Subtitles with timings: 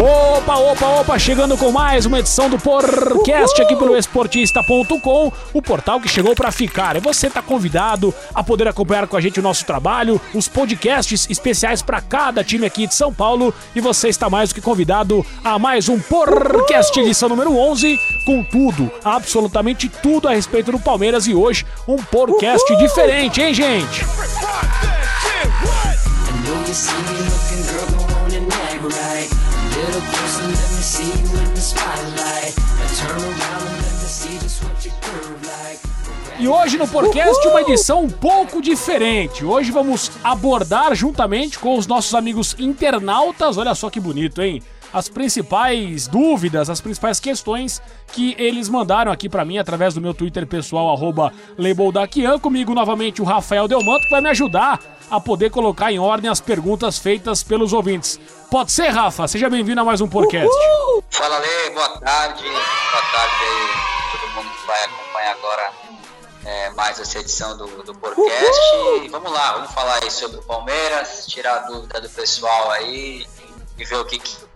[0.00, 6.00] Opa, opa, opa, chegando com mais uma edição do Porcast aqui pelo esportista.com, o portal
[6.00, 6.94] que chegou para ficar.
[6.94, 11.26] E você tá convidado a poder acompanhar com a gente o nosso trabalho, os podcasts
[11.28, 15.26] especiais para cada time aqui de São Paulo, e você está mais do que convidado
[15.42, 21.26] a mais um Porcast edição número 11, com tudo, absolutamente tudo a respeito do Palmeiras.
[21.26, 24.06] E hoje um Porcast diferente, hein, gente?
[36.40, 39.44] E hoje no podcast uma edição um pouco diferente.
[39.44, 44.62] Hoje vamos abordar juntamente com os nossos amigos internautas, olha só que bonito, hein?
[44.92, 50.14] As principais dúvidas, as principais questões que eles mandaram aqui para mim através do meu
[50.14, 51.32] Twitter pessoal, arroba
[52.40, 56.40] Comigo novamente o Rafael Delmanto, que vai me ajudar a poder colocar em ordem as
[56.40, 58.18] perguntas feitas pelos ouvintes.
[58.50, 59.28] Pode ser, Rafa?
[59.28, 60.48] Seja bem-vindo a mais um podcast.
[60.48, 61.04] Uhul!
[61.10, 62.42] Fala, Lê, boa tarde.
[62.44, 65.72] Boa tarde aí, todo mundo que vai acompanhar agora
[66.44, 68.60] é, mais essa edição do, do podcast.
[69.04, 73.26] E vamos lá, vamos falar aí sobre o Palmeiras, tirar a dúvida do pessoal aí
[73.78, 74.47] e ver o que, que,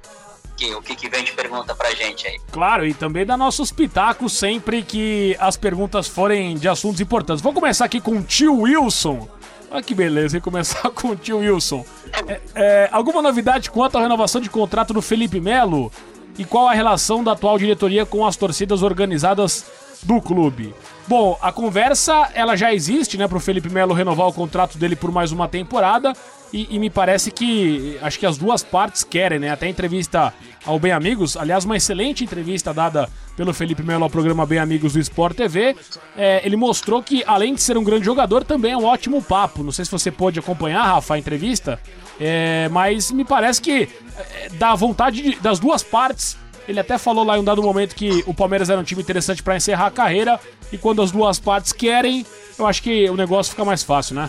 [0.75, 2.39] o que, que vem de pergunta pra gente aí.
[2.51, 7.43] Claro, e também dar nossos pitacos sempre que as perguntas forem de assuntos importantes.
[7.43, 9.29] Vou começar aqui com o tio Wilson.
[9.71, 11.85] Olha que beleza, e começar com o tio Wilson.
[12.29, 15.91] É, é, alguma novidade quanto à renovação de contrato do Felipe Melo?
[16.39, 19.67] E qual a relação da atual diretoria com as torcidas organizadas
[20.03, 20.75] do clube?
[21.07, 24.97] Bom, a conversa ela já existe, né, para o Felipe Melo renovar o contrato dele
[24.97, 26.15] por mais uma temporada.
[26.53, 29.51] E, e, me parece que acho que as duas partes querem, né?
[29.51, 30.35] Até a entrevista
[30.67, 34.93] ao Bem Amigos, aliás, uma excelente entrevista dada pelo Felipe Melo ao programa Bem Amigos
[34.93, 35.75] do Sport TV.
[36.15, 39.63] É, ele mostrou que, além de ser um grande jogador, também é um ótimo papo.
[39.63, 41.81] Não sei se você pôde acompanhar, Rafa, a entrevista,
[42.21, 46.37] é, mas me parece que é, dá vontade de, das duas partes.
[46.69, 49.43] Ele até falou lá em um dado momento que o Palmeiras era um time interessante
[49.43, 50.39] para encerrar a carreira.
[50.71, 52.27] E quando as duas partes querem,
[52.59, 54.29] eu acho que o negócio fica mais fácil, né?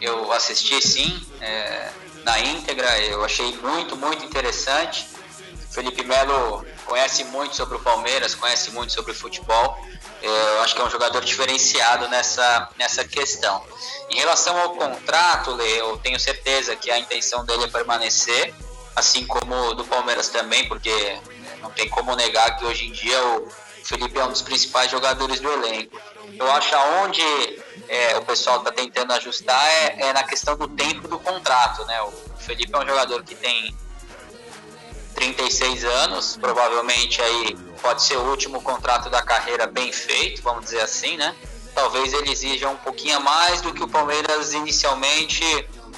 [0.00, 1.90] Eu assisti sim, é,
[2.24, 5.06] na íntegra, eu achei muito, muito interessante.
[5.70, 9.78] Felipe Melo conhece muito sobre o Palmeiras, conhece muito sobre o futebol.
[10.22, 13.62] É, eu acho que é um jogador diferenciado nessa, nessa questão.
[14.10, 18.54] Em relação ao contrato, Lê, eu tenho certeza que a intenção dele é permanecer,
[18.94, 21.18] assim como do Palmeiras também, porque
[21.60, 23.48] não tem como negar que hoje em dia o
[23.86, 25.96] Felipe é um dos principais jogadores do elenco.
[26.36, 27.22] Eu acho aonde
[27.88, 32.02] é, o pessoal está tentando ajustar é, é, na questão do tempo do contrato, né?
[32.02, 33.72] O Felipe é um jogador que tem
[35.14, 40.80] 36 anos, provavelmente aí pode ser o último contrato da carreira bem feito, vamos dizer
[40.80, 41.34] assim, né?
[41.72, 45.44] Talvez ele exija um pouquinho mais do que o Palmeiras inicialmente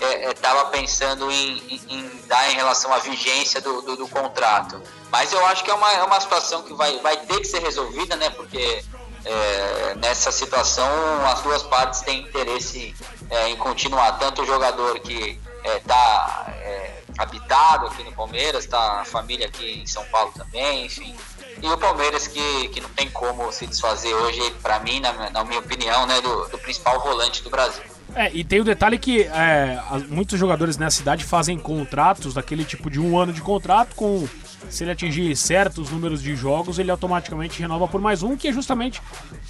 [0.05, 4.09] estava é, é pensando em, em, em, dar em relação à vigência do, do, do,
[4.09, 4.81] contrato.
[5.11, 7.61] Mas eu acho que é uma, é uma situação que vai, vai ter que ser
[7.61, 8.31] resolvida, né?
[8.31, 8.85] Porque
[9.25, 10.89] é, nessa situação
[11.27, 12.95] as duas partes têm interesse
[13.31, 14.13] é, em continuar.
[14.19, 19.87] Tanto o jogador que está é, habitado aqui no Palmeiras, está a família aqui em
[19.87, 21.15] São Paulo também, enfim.
[21.63, 25.45] E o Palmeiras que, que não tem como se desfazer hoje, para mim, na, na,
[25.45, 27.83] minha opinião, né, do, do principal volante do Brasil.
[28.15, 32.91] É, e tem o detalhe que é, muitos jogadores nessa cidade fazem contratos daquele tipo
[32.91, 34.27] de um ano de contrato com
[34.69, 38.53] se ele atingir certos números de jogos, ele automaticamente renova por mais um, que é
[38.53, 39.01] justamente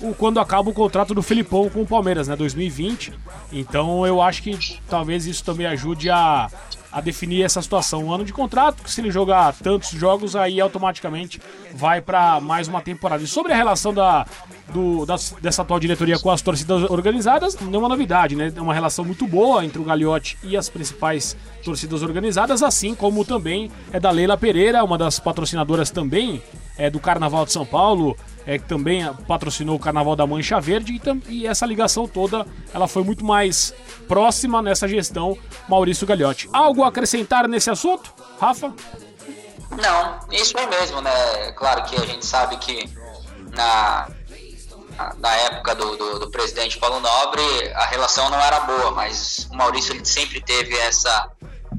[0.01, 2.37] o, quando acaba o contrato do Filipão com o Palmeiras, né?
[2.37, 3.13] 2020.
[3.53, 6.51] Então eu acho que talvez isso também ajude a,
[6.91, 8.05] a definir essa situação.
[8.05, 11.41] Um ano de contrato, que se ele jogar tantos jogos, aí automaticamente
[11.75, 13.23] vai para mais uma temporada.
[13.23, 14.27] E sobre a relação da,
[14.73, 18.53] do, das, dessa atual diretoria com as torcidas organizadas, não é uma novidade, né?
[18.55, 23.25] É uma relação muito boa entre o Gagliotti e as principais torcidas organizadas, assim como
[23.25, 26.43] também é da Leila Pereira, uma das patrocinadoras também
[26.79, 28.17] é do Carnaval de São Paulo,
[28.49, 30.99] é, que também patrocinou o Carnaval da Mancha Verde
[31.29, 33.75] e, e, essa ligação toda ela foi muito mais
[34.09, 35.37] próxima nessa gestão
[35.69, 36.49] Maurício Gagliotti.
[36.51, 38.11] Algo a acrescentar nesse assunto,
[38.41, 38.73] Rafa?
[39.77, 41.53] Não, isso é mesmo, né?
[41.53, 42.89] Claro que a gente sabe que
[43.55, 44.09] na,
[45.19, 47.43] na época do, do, do, presidente Paulo Nobre
[47.75, 51.31] a relação não era boa, mas o Maurício ele sempre teve essa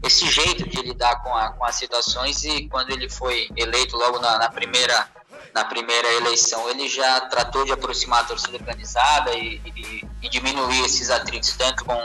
[0.03, 4.19] esse jeito de lidar com, a, com as situações e quando ele foi eleito logo
[4.19, 5.09] na, na primeira
[5.53, 10.85] na primeira eleição, ele já tratou de aproximar a torcida organizada e, e, e diminuir
[10.85, 11.97] esses atritos tanto com,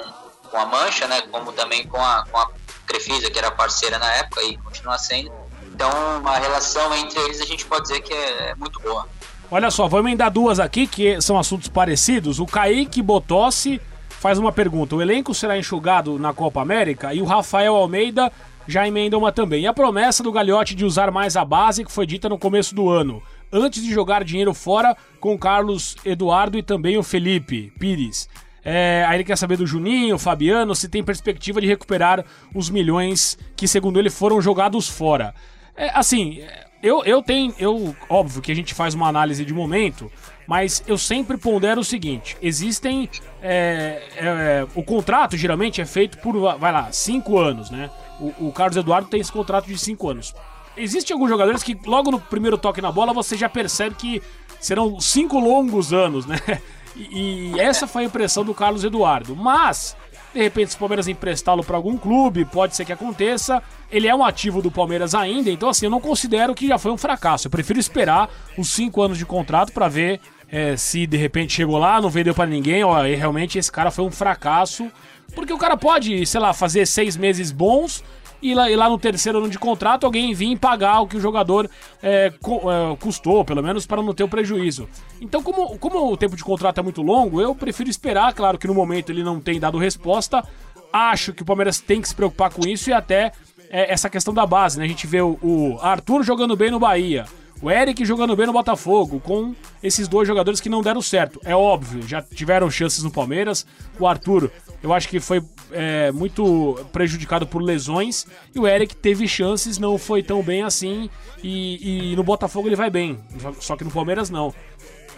[0.50, 2.50] com a Mancha, né, como também com a, com a
[2.86, 5.32] Crefisa, que era parceira na época e continua sendo.
[5.74, 5.90] Então,
[6.24, 9.08] a relação entre eles a gente pode dizer que é muito boa.
[9.50, 12.38] Olha só, vou emendar duas aqui que são assuntos parecidos.
[12.38, 17.12] O Kaique Botossi faz uma pergunta: o elenco será enxugado na Copa América?
[17.12, 18.32] E o Rafael Almeida
[18.66, 19.62] já emenda uma também.
[19.62, 22.74] E a promessa do Gagliotti de usar mais a base, que foi dita no começo
[22.74, 23.22] do ano,
[23.52, 28.28] antes de jogar dinheiro fora com Carlos Eduardo e também o Felipe Pires.
[28.64, 32.24] É, aí ele quer saber do Juninho, Fabiano, se tem perspectiva de recuperar
[32.54, 35.34] os milhões que, segundo ele, foram jogados fora.
[35.76, 36.40] É, assim,
[36.84, 37.54] eu, eu tenho.
[37.58, 40.12] Eu, óbvio que a gente faz uma análise de momento,
[40.46, 43.08] mas eu sempre pondero o seguinte: existem.
[43.42, 47.90] É, é, o contrato geralmente é feito por, vai lá, cinco anos, né?
[48.20, 50.34] O, o Carlos Eduardo tem esse contrato de cinco anos.
[50.76, 54.22] Existem alguns jogadores que logo no primeiro toque na bola você já percebe que
[54.60, 56.38] serão cinco longos anos, né?
[56.96, 59.34] E, e essa foi a impressão do Carlos Eduardo.
[59.34, 59.96] Mas,
[60.32, 63.60] de repente, se o Palmeiras emprestá-lo para algum clube, pode ser que aconteça.
[63.90, 66.92] Ele é um ativo do Palmeiras ainda, então assim, eu não considero que já foi
[66.92, 67.48] um fracasso.
[67.48, 71.78] Eu prefiro esperar os cinco anos de contrato para ver é, se de repente chegou
[71.78, 74.90] lá, não vendeu para ninguém, ó, e realmente esse cara foi um fracasso.
[75.34, 78.02] Porque o cara pode, sei lá, fazer seis meses bons
[78.44, 81.20] e lá, e lá no terceiro ano de contrato alguém vir pagar o que o
[81.20, 81.68] jogador
[82.02, 84.86] é, é, custou, pelo menos para não ter o prejuízo.
[85.20, 88.66] Então, como, como o tempo de contrato é muito longo, eu prefiro esperar, claro que
[88.66, 90.46] no momento ele não tem dado resposta.
[90.92, 93.32] Acho que o Palmeiras tem que se preocupar com isso e até
[93.70, 94.84] é, essa questão da base, né?
[94.84, 97.24] A gente vê o, o Arthur jogando bem no Bahia.
[97.62, 101.40] O Eric jogando bem no Botafogo, com esses dois jogadores que não deram certo.
[101.44, 103.66] É óbvio, já tiveram chances no Palmeiras.
[103.98, 104.50] O Arthur,
[104.84, 105.42] eu acho que foi
[105.72, 108.26] é, muito prejudicado por lesões.
[108.54, 111.08] E o Eric teve chances, não foi tão bem assim.
[111.42, 113.18] E, e no Botafogo ele vai bem,
[113.60, 114.54] só que no Palmeiras não.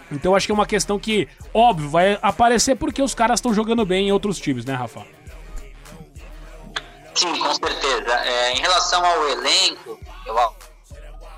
[0.09, 3.85] Então acho que é uma questão que, óbvio, vai aparecer porque os caras estão jogando
[3.85, 5.05] bem em outros times, né, Rafa?
[7.13, 8.13] Sim, com certeza.
[8.23, 10.39] É, em relação ao elenco, eu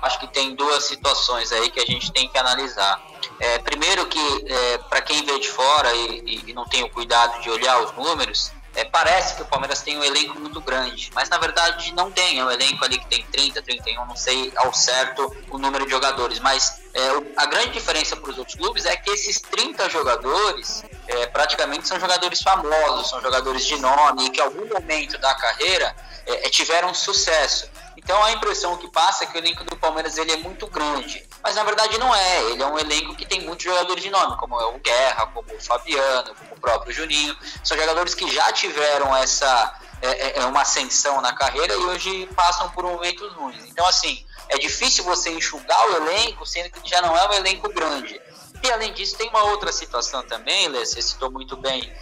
[0.02, 3.02] acho que tem duas situações aí que a gente tem que analisar.
[3.38, 7.40] É, primeiro que, é, para quem vê de fora e, e, não tem o cuidado
[7.40, 11.28] de olhar os números, é, parece que o Palmeiras tem um elenco muito grande, mas
[11.28, 12.38] na verdade não tem.
[12.38, 15.90] É um elenco ali que tem 30, 31, não sei ao certo o número de
[15.90, 17.00] jogadores, mas é,
[17.36, 21.98] a grande diferença para os outros clubes é que esses 30 jogadores é, praticamente são
[21.98, 25.94] jogadores famosos, são jogadores de nome e que em algum momento da carreira
[26.26, 27.68] é, tiveram sucesso.
[28.02, 31.22] Então a impressão que passa é que o elenco do Palmeiras ele é muito grande,
[31.42, 32.42] mas na verdade não é.
[32.44, 35.54] Ele é um elenco que tem muitos jogadores de nome, como é o Guerra, como
[35.54, 37.36] o Fabiano, como o próprio Juninho.
[37.62, 42.26] São jogadores que já tiveram essa é, é, é uma ascensão na carreira e hoje
[42.34, 43.64] passam por momentos ruins.
[43.66, 47.68] Então assim é difícil você enxugar o elenco, sendo que já não é um elenco
[47.68, 48.18] grande.
[48.62, 51.92] E além disso tem uma outra situação também, Lê, você citou muito bem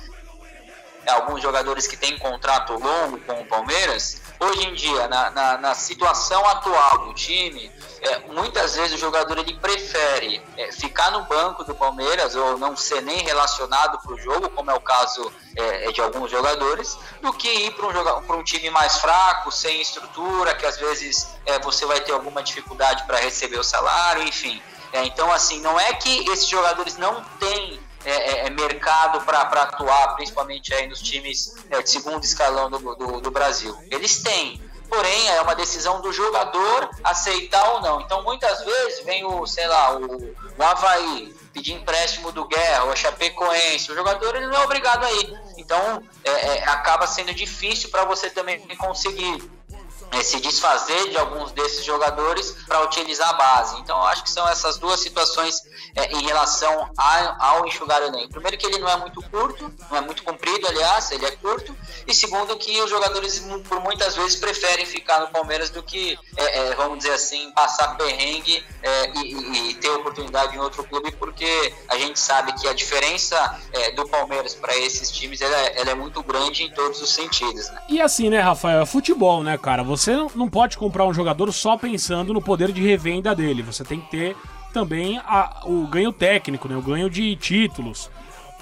[1.10, 5.74] alguns jogadores que têm contrato longo com o Palmeiras, hoje em dia, na, na, na
[5.74, 7.70] situação atual do time,
[8.00, 12.76] é, muitas vezes o jogador ele prefere é, ficar no banco do Palmeiras ou não
[12.76, 16.96] ser nem relacionado para o jogo, como é o caso é, é, de alguns jogadores,
[17.20, 21.58] do que ir para um, um time mais fraco, sem estrutura, que às vezes é,
[21.58, 24.62] você vai ter alguma dificuldade para receber o salário, enfim.
[24.92, 29.42] É, então, assim, não é que esses jogadores não têm é, é, é, mercado para
[29.42, 33.76] atuar, principalmente aí nos times é, de segundo escalão do, do, do, Brasil.
[33.90, 38.00] Eles têm, porém é uma decisão do jogador aceitar ou não.
[38.00, 42.94] Então muitas vezes vem o, sei lá, o, o Havaí pedir empréstimo do Guerra, o
[42.94, 45.40] Chapecoense, o jogador ele não é obrigado a ir.
[45.56, 49.57] Então é, é, acaba sendo difícil para você também conseguir
[50.12, 53.78] é, se desfazer de alguns desses jogadores para utilizar a base.
[53.80, 55.62] Então, acho que são essas duas situações
[55.94, 58.30] é, em relação a, ao enxugar o elenco.
[58.30, 61.74] Primeiro, que ele não é muito curto, não é muito comprido, aliás, ele é curto.
[62.06, 66.58] E segundo, que os jogadores, por muitas vezes, preferem ficar no Palmeiras do que, é,
[66.58, 71.74] é vamos dizer assim, passar perrengue é, e, e, ter oportunidade em outro clube, porque
[71.88, 75.94] a gente sabe que a diferença é, do Palmeiras para esses times ela, ela, é
[75.94, 77.68] muito grande em todos os sentidos.
[77.70, 77.82] Né?
[77.88, 78.86] E assim, né, Rafael?
[78.86, 79.82] Futebol, né, cara?
[79.82, 83.62] Você você não pode comprar um jogador só pensando no poder de revenda dele.
[83.62, 84.36] Você tem que ter
[84.72, 86.76] também a, o ganho técnico, né?
[86.76, 88.10] o ganho de títulos.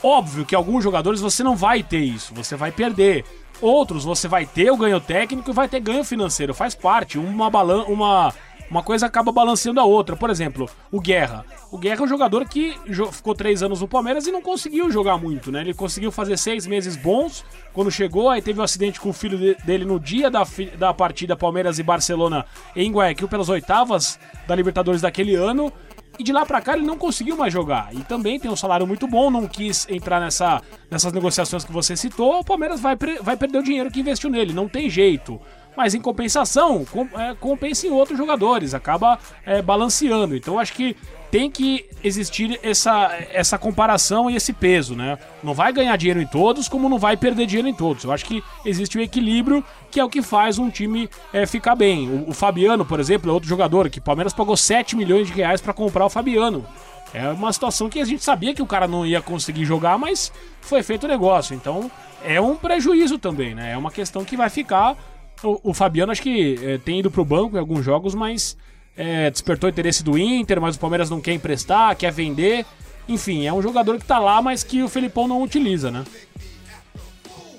[0.03, 3.25] Óbvio que alguns jogadores você não vai ter isso, você vai perder.
[3.61, 7.19] Outros você vai ter o ganho técnico e vai ter ganho financeiro, faz parte.
[7.19, 8.33] Uma, balan uma
[8.71, 10.17] uma coisa acaba balanceando a outra.
[10.17, 11.45] Por exemplo, o Guerra.
[11.71, 12.77] O Guerra é um jogador que
[13.13, 15.61] ficou três anos no Palmeiras e não conseguiu jogar muito, né?
[15.61, 19.57] Ele conseguiu fazer seis meses bons quando chegou, aí teve um acidente com o filho
[19.65, 20.43] dele no dia da,
[20.79, 22.45] da partida Palmeiras e Barcelona
[22.75, 25.73] em Guayaquil pelas oitavas da Libertadores daquele ano.
[26.19, 27.91] E de lá para cá ele não conseguiu mais jogar.
[27.93, 31.95] E também tem um salário muito bom, não quis entrar nessa, nessas negociações que você
[31.95, 32.41] citou.
[32.41, 35.39] O Palmeiras vai, vai perder o dinheiro que investiu nele, não tem jeito.
[35.77, 40.37] Mas em compensação, com, é, compensa em outros jogadores, acaba é, balanceando.
[40.37, 40.97] Então acho que
[41.31, 45.19] tem que existir essa, essa comparação e esse peso, né?
[45.43, 48.05] Não vai ganhar dinheiro em todos, como não vai perder dinheiro em todos.
[48.05, 51.75] Eu acho que existe um equilíbrio que é o que faz um time é, ficar
[51.75, 52.09] bem.
[52.09, 55.33] O, o, Fabiano, por exemplo, é outro jogador que o Palmeiras pagou 7 milhões de
[55.33, 56.65] reais para comprar o Fabiano.
[57.13, 60.33] É uma situação que a gente sabia que o cara não ia conseguir jogar, mas
[60.61, 61.55] foi feito o negócio.
[61.55, 61.91] Então
[62.25, 63.73] é um prejuízo também, né?
[63.73, 64.97] É uma questão que vai ficar.
[65.43, 68.57] O, o Fabiano acho que é, tem ido pro banco em alguns jogos, mas
[68.97, 72.65] é, despertou interesse do Inter, mas o Palmeiras não quer emprestar, quer vender.
[73.09, 76.05] Enfim, é um jogador que tá lá, mas que o Felipão não utiliza, né?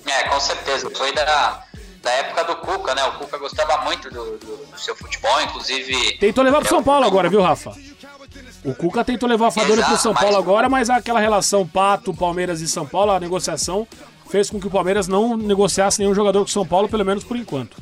[0.05, 0.89] É, com certeza.
[0.89, 1.63] Foi da,
[2.01, 3.03] da época do Cuca, né?
[3.05, 6.17] O Cuca gostava muito do, do, do seu futebol, inclusive.
[6.17, 7.73] Tentou levar pro São Paulo agora, viu, Rafa?
[8.63, 10.43] O Cuca tentou levar a Fadora pro São Paulo mas...
[10.43, 13.87] agora, mas aquela relação Pato, Palmeiras e São Paulo, a negociação
[14.29, 17.23] fez com que o Palmeiras não negociasse nenhum jogador com o São Paulo, pelo menos
[17.23, 17.77] por enquanto.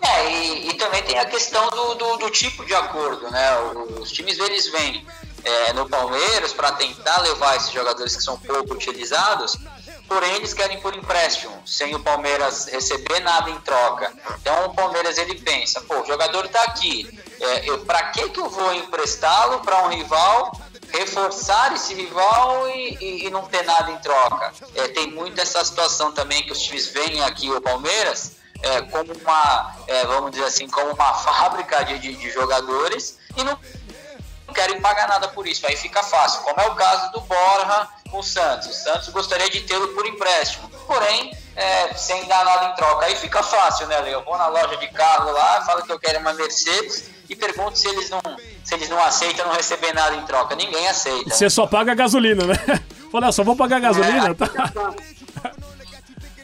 [0.00, 3.58] É, e, e também tem a questão do, do, do, tipo de acordo, né?
[4.00, 5.06] Os times eles vêm
[5.42, 9.56] é, no Palmeiras para tentar levar esses jogadores que são pouco utilizados,
[10.06, 14.12] porém eles querem por empréstimo, sem o Palmeiras receber nada em troca.
[14.40, 17.08] Então o Palmeiras ele pensa, pô, o jogador está aqui,
[17.40, 20.52] é, para que que eu vou emprestá-lo para um rival
[20.98, 24.52] reforçar esse rival e, e, e, não ter nada em troca.
[24.74, 29.12] É, tem muito essa situação também que os times vêm aqui o Palmeiras é, como
[29.12, 33.58] uma, é, vamos dizer assim, como uma fábrica de, de, de jogadores e não
[34.54, 35.66] querem pagar nada por isso.
[35.66, 38.68] Aí fica fácil, como é o caso do Borja com o Santos.
[38.68, 43.06] O Santos gostaria de tê-lo por empréstimo, porém, é, sem dar nada em troca.
[43.06, 44.20] Aí fica fácil, né, Leo?
[44.20, 47.76] Eu vou na loja de carro lá, falo que eu quero uma Mercedes e pergunto
[47.76, 48.20] se eles não,
[48.64, 50.56] se eles não aceitam não receber nada em troca.
[50.56, 51.30] Ninguém aceita.
[51.30, 52.56] Você só paga a gasolina, né?
[53.12, 54.30] Fala, só vou pagar a gasolina?
[54.30, 54.50] É, tá?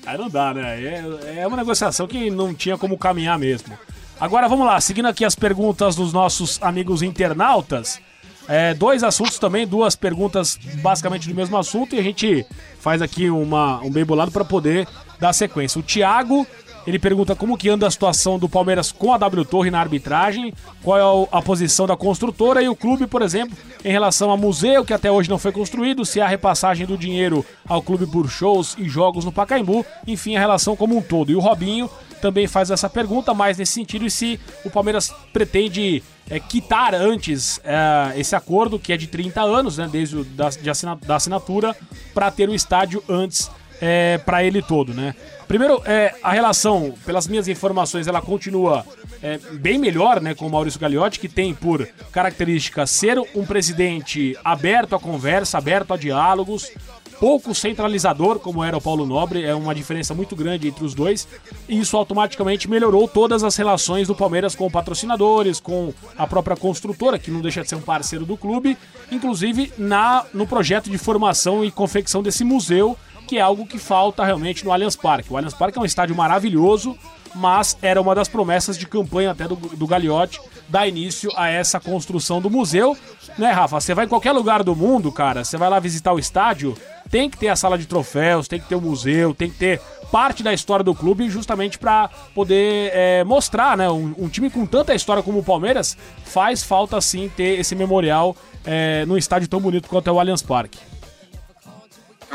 [0.06, 0.80] Aí não dá, né?
[0.82, 3.76] É, é uma negociação que não tinha como caminhar mesmo.
[4.20, 7.98] Agora vamos lá, seguindo aqui as perguntas dos nossos amigos internautas.
[8.46, 12.44] É, dois assuntos também, duas perguntas basicamente do mesmo assunto, e a gente
[12.80, 14.86] faz aqui uma, um bem bolado para poder
[15.18, 15.78] dar sequência.
[15.78, 16.46] O Thiago
[16.86, 20.52] ele pergunta como que anda a situação do Palmeiras com a W Torre na arbitragem,
[20.82, 24.84] qual é a posição da construtora e o clube, por exemplo, em relação ao museu
[24.84, 28.76] que até hoje não foi construído, se há repassagem do dinheiro ao clube por shows
[28.78, 31.30] e jogos no Pacaembu, enfim, a relação como um todo.
[31.30, 31.88] E o Robinho
[32.20, 37.60] também faz essa pergunta, mais nesse sentido, e se o Palmeiras pretende é, quitar antes
[37.64, 40.70] é, esse acordo, que é de 30 anos, né, desde o, da, de
[41.06, 41.74] da assinatura,
[42.14, 45.14] para ter o estádio antes é, para ele todo, né?
[45.50, 48.86] Primeiro, é, a relação, pelas minhas informações, ela continua
[49.20, 54.38] é, bem melhor né, com o Maurício Gagliotti, que tem por característica ser um presidente
[54.44, 56.70] aberto à conversa, aberto a diálogos,
[57.18, 61.26] pouco centralizador, como era o Paulo Nobre, é uma diferença muito grande entre os dois,
[61.68, 67.18] e isso automaticamente melhorou todas as relações do Palmeiras com patrocinadores, com a própria construtora,
[67.18, 68.78] que não deixa de ser um parceiro do clube,
[69.10, 72.96] inclusive na no projeto de formação e confecção desse museu
[73.30, 75.32] que é algo que falta realmente no Allianz Parque.
[75.32, 76.98] O Allianz Parque é um estádio maravilhoso,
[77.32, 81.78] mas era uma das promessas de campanha até do, do Gagliotti dar início a essa
[81.78, 82.96] construção do museu.
[83.38, 83.80] Né, Rafa?
[83.80, 86.76] Você vai em qualquer lugar do mundo, cara, você vai lá visitar o estádio,
[87.08, 89.80] tem que ter a sala de troféus, tem que ter o museu, tem que ter
[90.10, 93.88] parte da história do clube justamente para poder é, mostrar, né?
[93.88, 98.34] Um, um, time com tanta história como o Palmeiras faz falta sim ter esse memorial
[98.64, 100.80] é, num estádio tão bonito quanto é o Allianz Parque.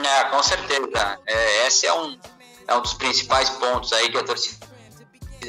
[0.04, 1.20] É, com certeza.
[1.26, 2.18] É, esse é um,
[2.68, 4.66] é um dos principais pontos aí que a torcida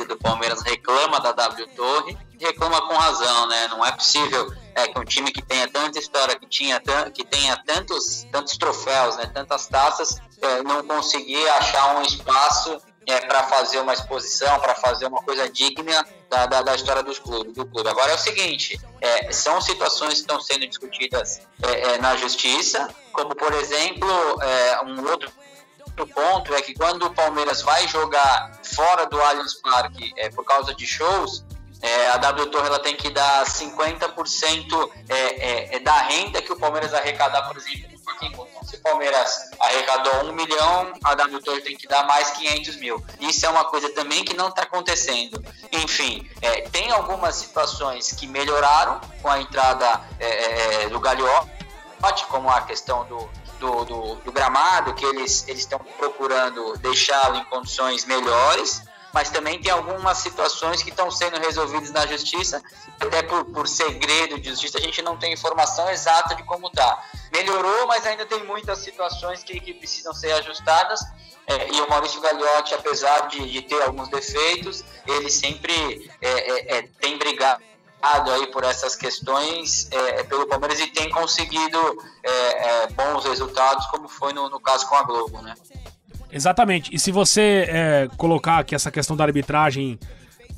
[0.09, 3.69] do Palmeiras reclama da W Torre reclama com razão, né?
[3.69, 6.81] Não é possível é, que um time que tenha tanta história, que, tinha,
[7.13, 13.21] que tenha tantos, tantos troféus, né, tantas taças, é, não conseguir achar um espaço é,
[13.21, 17.55] para fazer uma exposição, para fazer uma coisa digna da, da, da, história dos clubes,
[17.55, 17.89] do clube.
[17.89, 22.89] Agora é o seguinte, é, são situações que estão sendo discutidas é, é na justiça,
[23.13, 24.09] como por exemplo,
[24.43, 25.31] é, um outro
[26.05, 30.75] ponto é que quando o Palmeiras vai jogar fora do Allianz Parque é, por causa
[30.75, 31.45] de shows,
[31.81, 36.53] é, a W Torre ela tem que dar 50% é, é, é, da renda que
[36.53, 37.96] o Palmeiras arrecadar, por exemplo,
[38.87, 43.05] Palmeiras arrecadou um milhão, a W Torre tem que dar mais 500 mil.
[43.19, 45.45] Isso é uma coisa também que não está acontecendo.
[45.73, 51.51] Enfim, é, tem algumas situações que melhoraram com a entrada é, é do Gagliotti,
[52.29, 53.29] como a questão do,
[53.59, 58.83] do, do, do gramado, que eles estão procurando deixá-lo em condições melhores
[59.17, 62.63] mas também tem algumas situações que estão sendo resolvidas na justiça,
[63.01, 67.03] até por, por segredo de justiça, a gente não tem informação exata de como está.
[67.33, 71.01] Melhorou, mas ainda tem muitas situações que, que precisam ser ajustadas,
[71.47, 76.77] É, e o Maurício Gagliotti, apesar de, de, ter alguns defeitos, ele sempre é, é,
[76.77, 77.63] é tem brigado
[78.33, 81.79] aí por essas questões é, pelo Palmeiras e tem conseguido
[82.95, 85.55] bons resultados, como foi no, no, caso com a Globo, né?
[86.37, 86.95] Exatamente.
[86.95, 87.67] E se você
[88.17, 89.99] colocar aqui essa questão da arbitragem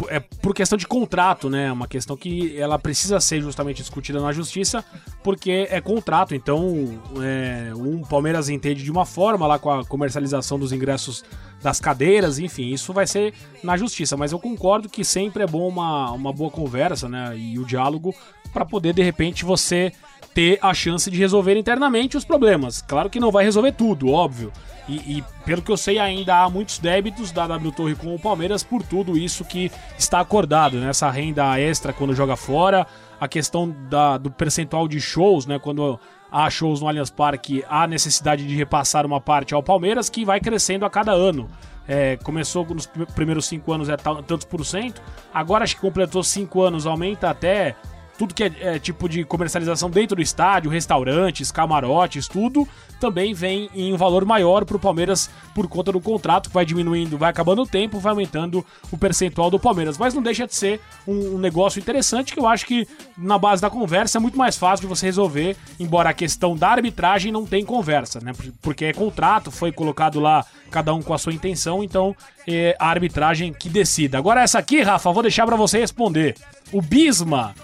[0.09, 1.73] é por questão de contrato, né?
[1.73, 4.85] Uma questão que ela precisa ser justamente discutida na justiça,
[5.25, 6.35] porque é contrato.
[6.35, 11.25] Então, é, um Palmeiras entende de uma forma lá com a comercialização dos ingressos
[11.61, 14.17] das cadeiras, enfim, isso vai ser na justiça.
[14.17, 17.37] Mas eu concordo que sempre é bom uma, uma boa conversa, né?
[17.37, 18.15] E o diálogo
[18.53, 19.93] para poder de repente você
[20.39, 22.81] ter a chance de resolver internamente os problemas.
[22.81, 24.53] Claro que não vai resolver tudo, óbvio.
[24.89, 28.21] E, e, pelo que eu sei, ainda há muitos débitos da W Torre com o
[28.21, 29.69] Palmeiras por tudo isso que
[29.99, 30.91] está acordado, né?
[30.91, 32.87] Essa renda extra quando joga fora,
[33.21, 35.59] a questão da, do percentual de shows, né?
[35.59, 35.99] Quando
[36.31, 40.39] há shows no Allianz Parque, há necessidade de repassar uma parte ao Palmeiras, que vai
[40.39, 41.49] crescendo a cada ano.
[41.89, 45.03] É, começou nos primeiros cinco anos é tantos por cento,
[45.35, 47.75] agora acho que completou cinco anos, aumenta até
[48.19, 53.71] tudo que é, é, tipo de comercialização dentro do estádio, restaurantes, camarotes, tudo, também vem
[53.73, 57.31] em um valor maior para o Palmeiras por conta do contrato, que vai diminuindo, vai
[57.31, 59.97] acabando o tempo, vai aumentando o percentual do Palmeiras.
[59.97, 63.63] Mas não deixa de ser um, um negócio interessante que eu acho que na base
[63.63, 67.47] da conversa é muito mais fácil de você resolver, embora a questão da arbitragem não
[67.47, 68.33] tem conversa, né?
[68.61, 72.89] Porque é contrato, foi colocado lá cada um com a sua intenção, então é a
[72.89, 74.19] arbitragem que decida.
[74.19, 76.35] Agora essa aqui, Rafa, vou deixar para você responder.
[76.73, 77.55] O Bisma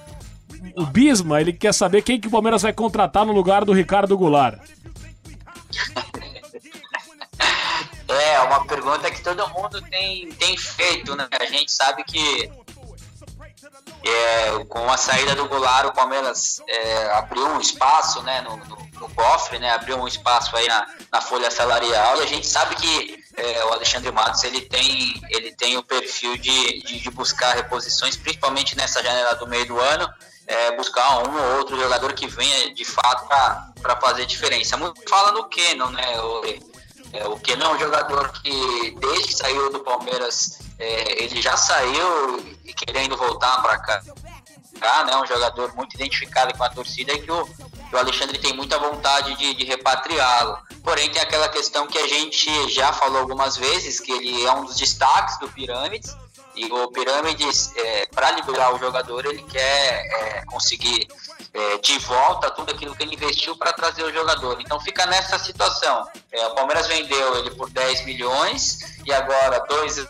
[0.77, 4.17] o Bisma, ele quer saber quem que o Palmeiras vai contratar no lugar do Ricardo
[4.17, 4.59] Goulart.
[8.07, 11.27] É, uma pergunta que todo mundo tem, tem feito, né?
[11.41, 12.51] A gente sabe que
[14.05, 18.77] é, com a saída do Goulart, o Palmeiras é, abriu um espaço né, no, no,
[19.01, 22.77] no, cofre, né, abriu um espaço aí na, na folha salarial e a gente sabe
[22.77, 27.55] que é, o Alexandre Matos ele tem, ele tem o perfil de, de, de buscar
[27.55, 30.09] reposições, principalmente nessa janela do meio do ano
[30.47, 34.77] é, buscar um ou outro jogador que venha de fato para fazer diferença.
[34.77, 36.21] Muito fala no Kenon, né?
[36.21, 36.45] O,
[37.13, 42.57] é, o é um jogador que desde que saiu do Palmeiras é, ele já saiu
[42.65, 44.03] e querendo voltar para cá.
[44.81, 45.17] cá né?
[45.17, 47.49] Um jogador muito identificado com a torcida e que o,
[47.93, 50.59] o Alexandre tem muita vontade de, de repatriá-lo.
[50.83, 54.65] Porém, tem aquela questão que a gente já falou algumas vezes, que ele é um
[54.65, 56.15] dos destaques do Pirâmides,
[56.57, 61.09] e o Pirâmides, é, para liberar o jogador, ele quer é, conseguir
[61.53, 64.61] é, de volta tudo aquilo que ele investiu para trazer o jogador.
[64.61, 66.07] Então fica nessa situação.
[66.33, 70.07] É, o Palmeiras vendeu ele por 10 milhões e agora, dois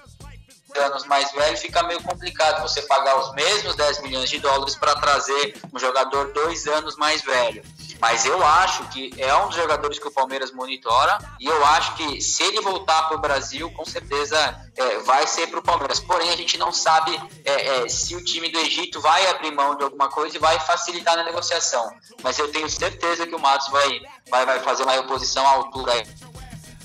[0.78, 4.94] anos mais velho, fica meio complicado você pagar os mesmos 10 milhões de dólares para
[4.96, 7.62] trazer um jogador dois anos mais velho.
[8.00, 11.94] Mas eu acho que é um dos jogadores que o Palmeiras monitora e eu acho
[11.94, 14.36] que se ele voltar para o Brasil, com certeza
[14.76, 16.00] é, vai ser para o Palmeiras.
[16.00, 19.76] Porém, a gente não sabe é, é, se o time do Egito vai abrir mão
[19.76, 21.90] de alguma coisa e vai facilitar na negociação.
[22.22, 25.92] Mas eu tenho certeza que o Matos vai, vai, vai fazer uma reposição à altura
[25.92, 26.06] aí.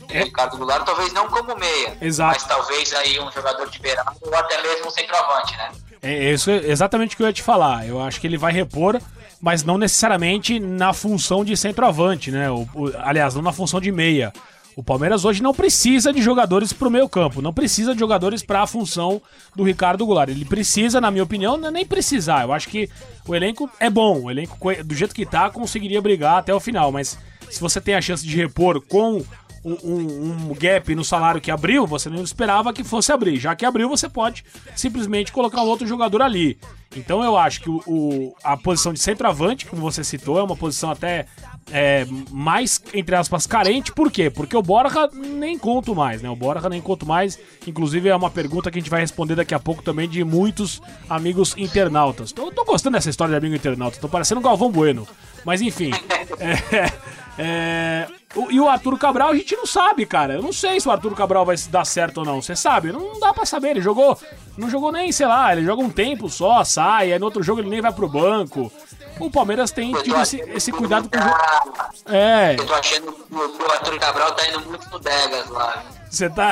[0.10, 0.24] É.
[0.24, 2.34] Ricardo Goulart, talvez não como meia, Exato.
[2.34, 5.72] mas talvez aí um jogador de beirada ou até mesmo um centroavante, né?
[6.02, 7.86] É isso é exatamente o que eu ia te falar.
[7.86, 9.00] Eu acho que ele vai repor
[9.41, 12.50] mas não necessariamente na função de centroavante, né?
[12.52, 14.34] O, o, aliás, não na função de meia.
[14.76, 18.43] O Palmeiras hoje não precisa de jogadores para o meio campo, não precisa de jogadores
[18.43, 19.22] para a função
[19.54, 20.30] do Ricardo Goulart.
[20.30, 22.43] Ele precisa, na minha opinião, não é nem precisar.
[22.43, 22.89] Eu acho que
[23.28, 26.91] o elenco é bom, o elenco do jeito que está conseguiria brigar até o final,
[26.91, 27.17] mas
[27.50, 29.24] se você tem a chance de repor com
[29.63, 33.38] um, um, gap no salário que abriu, você não esperava que fosse abrir.
[33.38, 34.43] Já que abriu, você pode
[34.76, 36.58] simplesmente colocar um outro jogador ali.
[36.95, 40.56] Então eu acho que o, o a posição de centroavante, como você citou, é uma
[40.56, 41.28] posição até
[41.72, 43.91] é, mais, entre aspas, carente.
[43.91, 44.30] Por quê?
[44.30, 46.30] Porque o Borja nem conto mais, né?
[46.30, 47.38] O Borja nem conto mais.
[47.67, 50.82] Inclusive é uma pergunta que a gente vai responder daqui a pouco também de muitos
[51.10, 52.32] amigos internautas.
[52.32, 55.08] Tô, tô gostando dessa história de amigo internauta, tô parecendo um Galvão Bueno.
[55.45, 55.91] Mas enfim.
[56.39, 56.91] É,
[57.41, 58.08] é,
[58.49, 60.34] e o Arthur Cabral a gente não sabe, cara.
[60.34, 62.41] Eu não sei se o Arthur Cabral vai dar certo ou não.
[62.41, 62.91] Você sabe?
[62.91, 63.69] Não dá para saber.
[63.69, 64.19] Ele jogou.
[64.58, 67.62] Não jogou nem, sei lá, ele joga um tempo só, sai, aí no outro jogo
[67.62, 68.71] ele nem vai pro banco.
[69.19, 72.56] O Palmeiras tem tido esse, esse cuidado com o É.
[72.58, 75.84] Eu tô achando que o Arthur Cabral tá indo muito no Degas lá.
[76.10, 76.52] Você tá.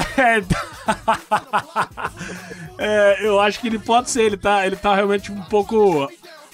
[2.78, 6.08] É, eu acho que ele pode ser, ele tá, ele tá realmente um pouco.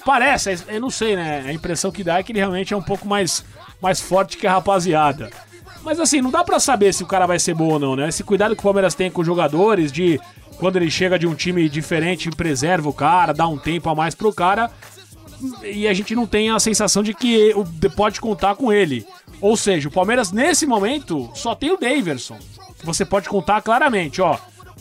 [0.05, 1.43] Parece, eu não sei, né?
[1.47, 3.43] A impressão que dá é que ele realmente é um pouco mais
[3.81, 5.29] mais forte que a rapaziada.
[5.83, 8.07] Mas assim, não dá para saber se o cara vai ser bom ou não, né?
[8.07, 10.19] Esse cuidado que o Palmeiras tem com os jogadores, de
[10.57, 14.15] quando ele chega de um time diferente, preserva o cara, dá um tempo a mais
[14.15, 14.71] pro cara.
[15.61, 17.53] E a gente não tem a sensação de que
[17.97, 19.05] pode contar com ele.
[19.41, 22.37] Ou seja, o Palmeiras nesse momento só tem o Daverson.
[22.85, 24.37] você pode contar claramente, ó,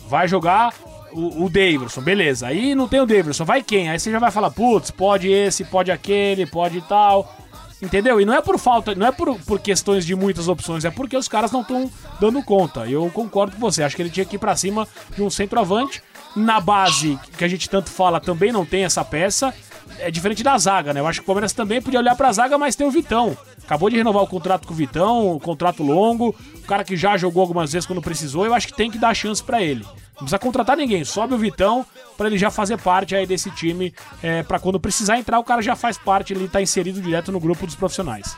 [0.09, 0.73] vai jogar
[1.13, 2.47] o, o Davidson, beleza.
[2.47, 3.89] Aí não tem o Davidson, vai quem?
[3.89, 7.37] Aí você já vai falar, putz, pode esse, pode aquele, pode tal.
[7.81, 8.21] Entendeu?
[8.21, 11.17] E não é por falta, não é por, por questões de muitas opções, é porque
[11.17, 12.87] os caras não estão dando conta.
[12.87, 16.01] Eu concordo com você, acho que ele tinha que ir pra cima de um centroavante.
[16.35, 19.53] Na base, que a gente tanto fala, também não tem essa peça.
[19.99, 21.01] É diferente da zaga, né?
[21.01, 23.37] Eu acho que o Palmeiras também podia olhar pra zaga, mas tem o Vitão.
[23.73, 27.17] Acabou de renovar o contrato com o Vitão, um contrato longo, o cara que já
[27.17, 29.83] jogou algumas vezes quando precisou, eu acho que tem que dar chance para ele.
[29.83, 33.95] Não precisa contratar ninguém, sobe o Vitão para ele já fazer parte aí desse time,
[34.23, 37.41] é, para quando precisar entrar o cara já faz parte, ele tá inserido direto no
[37.41, 38.37] grupo dos profissionais.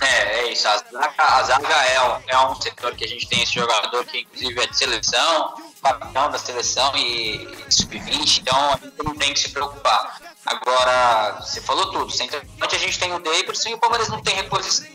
[0.00, 0.68] É, é isso.
[0.68, 4.20] A zaga, a zaga é, é um setor que a gente tem esse jogador que
[4.20, 9.40] inclusive é de seleção, capitão da seleção e sub-20, então a gente não tem que
[9.40, 10.20] se preocupar.
[10.46, 12.10] Agora, você falou tudo.
[12.10, 14.86] Centralmente a gente tem o Davidson e o Palmeiras não tem reposição.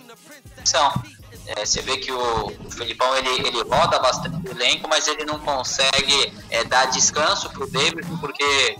[1.48, 5.24] É, você vê que o, o Felipão ele, ele roda bastante o elenco, mas ele
[5.24, 8.78] não consegue é, dar descanso para o Davidson, porque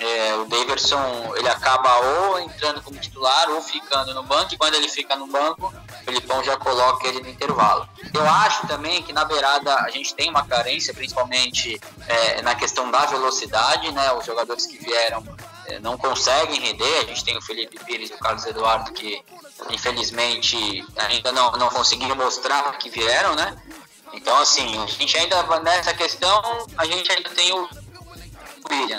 [0.00, 4.74] é, o Davidson ele acaba ou entrando como titular ou ficando no banco, e quando
[4.74, 7.86] ele fica no banco, o Felipão já coloca ele no intervalo.
[8.14, 12.90] Eu acho também que na beirada a gente tem uma carência, principalmente é, na questão
[12.90, 14.10] da velocidade, né?
[14.14, 15.22] Os jogadores que vieram
[15.66, 16.98] é, não conseguem render.
[17.00, 19.22] A gente tem o Felipe Pires e o Carlos Eduardo que
[19.68, 23.54] infelizmente ainda não, não conseguiram mostrar que vieram, né?
[24.12, 26.42] Então, assim, a gente ainda, nessa questão,
[26.76, 27.68] a gente ainda tem o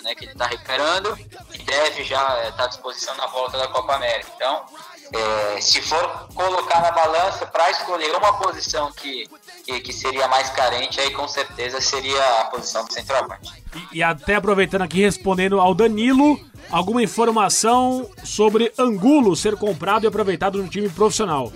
[0.02, 0.16] Né?
[0.16, 1.18] Que ele está recuperando
[1.54, 4.32] e deve já estar tá à disposição na volta da Copa América.
[4.36, 4.66] Então,
[5.14, 9.28] é, se for colocar na balança para escolher uma posição que,
[9.66, 13.52] que, que, seria mais carente, aí com certeza seria a posição do centroavante.
[13.92, 20.08] E, e até aproveitando aqui, respondendo ao Danilo, alguma informação sobre Angulo ser comprado e
[20.08, 21.52] aproveitado no time profissional.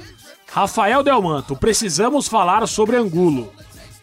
[0.51, 3.51] Rafael Delmanto, precisamos falar sobre Angulo.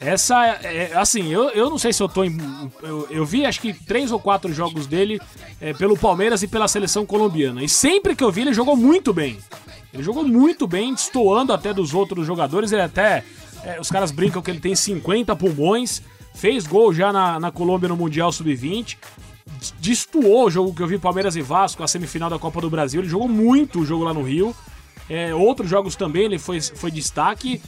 [0.04, 2.36] Essa é, assim, eu, eu não sei se eu tô em.
[2.82, 5.20] Eu, eu vi acho que três ou quatro jogos dele
[5.60, 7.62] é, pelo Palmeiras e pela seleção colombiana.
[7.62, 9.38] E sempre que eu vi, ele jogou muito bem.
[9.94, 12.72] Ele jogou muito bem, destoando até dos outros jogadores.
[12.72, 13.24] Ele até.
[13.64, 16.02] É, os caras brincam que ele tem 50 pulmões.
[16.34, 18.96] Fez gol já na, na Colômbia no Mundial Sub-20
[19.80, 23.00] destoou o jogo que eu vi Palmeiras e Vasco, a semifinal da Copa do Brasil.
[23.00, 24.54] Ele jogou muito o jogo lá no Rio.
[25.08, 27.60] É, outros jogos também ele foi, foi destaque.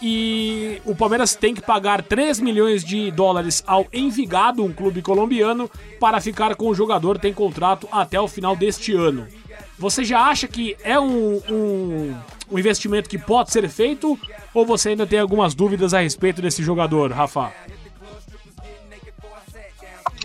[0.00, 5.68] E o Palmeiras tem que pagar 3 milhões de dólares ao Envigado, um clube colombiano,
[5.98, 7.18] para ficar com o jogador.
[7.18, 9.26] Tem contrato até o final deste ano.
[9.76, 12.16] Você já acha que é um, um,
[12.50, 14.18] um investimento que pode ser feito?
[14.54, 17.52] Ou você ainda tem algumas dúvidas a respeito desse jogador, Rafa?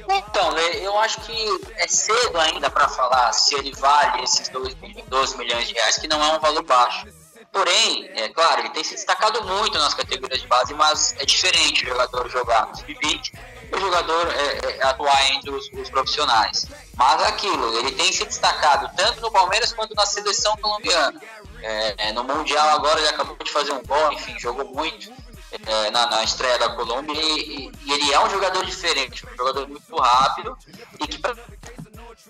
[0.10, 5.38] Então, né, eu acho que é cedo ainda para falar se ele vale esses 12
[5.38, 7.23] milhões de reais, que não é um valor baixo.
[7.54, 11.86] Porém, é claro, ele tem se destacado muito nas categorias de base, mas é diferente
[11.86, 13.32] o jogador jogar no sub-20
[13.72, 16.66] e o jogador é, é, atuar entre os, os, profissionais.
[16.96, 21.22] Mas aquilo, ele tem se destacado tanto no Palmeiras quanto na seleção colombiana.
[21.62, 25.13] É, no Mundial agora ele acabou de fazer um gol, enfim, jogou muito
[25.52, 29.70] é, na, na, estreia da Colômbia e, e, ele é um jogador diferente, um jogador
[29.70, 30.58] muito rápido
[31.00, 31.36] e que para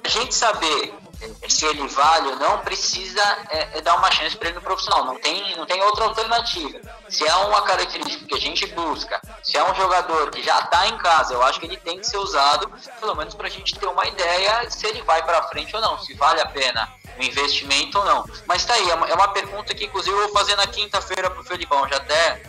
[0.03, 4.35] a gente saber é, se ele vale ou não, precisa é, é dar uma chance
[4.35, 5.05] para ele no profissional.
[5.05, 6.79] Não tem, não tem outra alternativa.
[7.07, 10.87] Se é uma característica que a gente busca, se é um jogador que já está
[10.87, 13.75] em casa, eu acho que ele tem que ser usado, pelo menos para a gente
[13.75, 17.23] ter uma ideia se ele vai para frente ou não, se vale a pena o
[17.23, 18.25] investimento ou não.
[18.47, 21.29] Mas tá aí, é uma, é uma pergunta que inclusive eu vou fazer na quinta-feira
[21.29, 21.87] pro Felipão.
[21.87, 22.41] Já até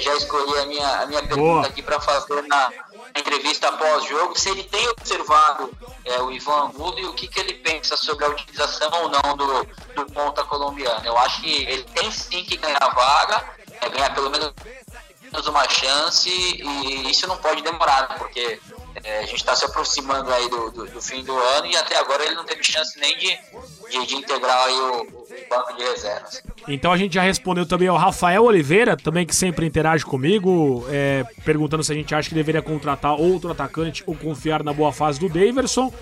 [0.00, 1.66] já escolhi a minha, a minha pergunta Boa.
[1.66, 2.70] aqui para fazer na
[3.16, 5.70] entrevista pós-jogo, se ele tem observado
[6.04, 9.36] é, o Ivan Angulo e o que, que ele pensa sobre a utilização ou não
[9.36, 11.04] do, do ponta colombiano.
[11.04, 13.44] Eu acho que ele tem sim que ganhar a vaga,
[13.80, 14.52] é, ganhar pelo menos
[15.46, 18.60] uma chance e isso não pode demorar, porque
[19.04, 21.96] é, a gente está se aproximando aí do, do, do, fim do ano e até
[21.98, 23.38] agora ele não teve chance nem de,
[23.90, 26.42] de, de integrar o, o, banco de reservas.
[26.66, 31.24] Então a gente já respondeu também ao Rafael Oliveira, também que sempre interage comigo, é,
[31.44, 35.20] perguntando se a gente acha que deveria contratar outro atacante ou confiar na boa fase
[35.20, 35.92] do Daverson.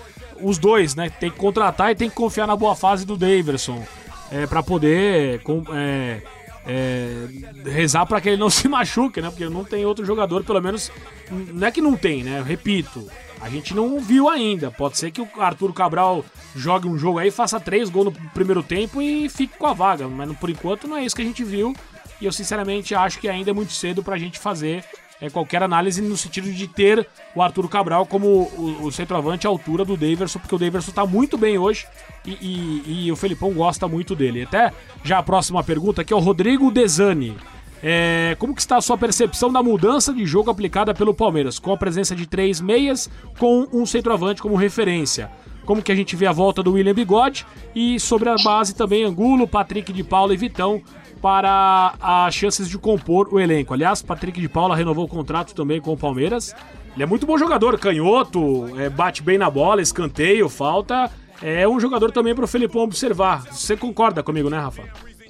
[0.41, 1.09] Os dois, né?
[1.09, 3.85] Tem que contratar e tem que confiar na boa fase do Daverson.
[4.31, 6.21] É, para poder com, é,
[6.67, 9.29] é, rezar para que ele não se machuque, né?
[9.29, 10.91] Porque não tem outro jogador, pelo menos.
[11.31, 12.39] Não é que não tem, né?
[12.39, 13.07] Eu repito.
[13.39, 14.69] A gente não viu ainda.
[14.69, 16.25] Pode ser que o Arthur Cabral
[16.55, 20.07] jogue um jogo aí, faça três gols no primeiro tempo e fique com a vaga.
[20.07, 21.73] Mas por enquanto não é isso que a gente viu.
[22.19, 24.83] E eu sinceramente acho que ainda é muito cedo pra gente fazer
[25.21, 29.49] é, qualquer análise no sentido de ter o Arthur Cabral como o, o centroavante à
[29.49, 31.85] altura do Daverson, porque o Daverson está muito bem hoje
[32.25, 34.43] e, e, e, o Felipão gosta muito dele.
[34.43, 34.71] Até
[35.03, 37.35] já a próxima pergunta aqui é o Rodrigo Desani.
[37.81, 41.71] É, como que está a sua percepção da mudança de jogo aplicada pelo Palmeiras, com
[41.71, 45.29] a presença de três meias, com um centroavante como referência?
[45.63, 49.03] Como que a gente vê a volta do William Bigode e sobre a base também
[49.03, 50.81] Angulo, Patrick de Paula e Vitão
[51.17, 53.73] para as chances de compor o elenco.
[53.73, 56.55] Aliás, Patrick de Paula renovou o contrato também com o Palmeiras.
[56.93, 61.11] Ele é muito bom jogador, canhoto, é, bate bem na bola, escanteio, falta.
[61.41, 63.43] É um jogador também para o Felipão observar.
[63.51, 64.83] Você concorda comigo, né, Rafa?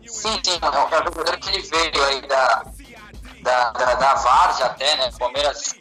[0.08, 2.64] Sim, sim, é um jogador que ele veio aí da,
[3.42, 5.10] da, da, da até, né?
[5.14, 5.76] O Palmeiras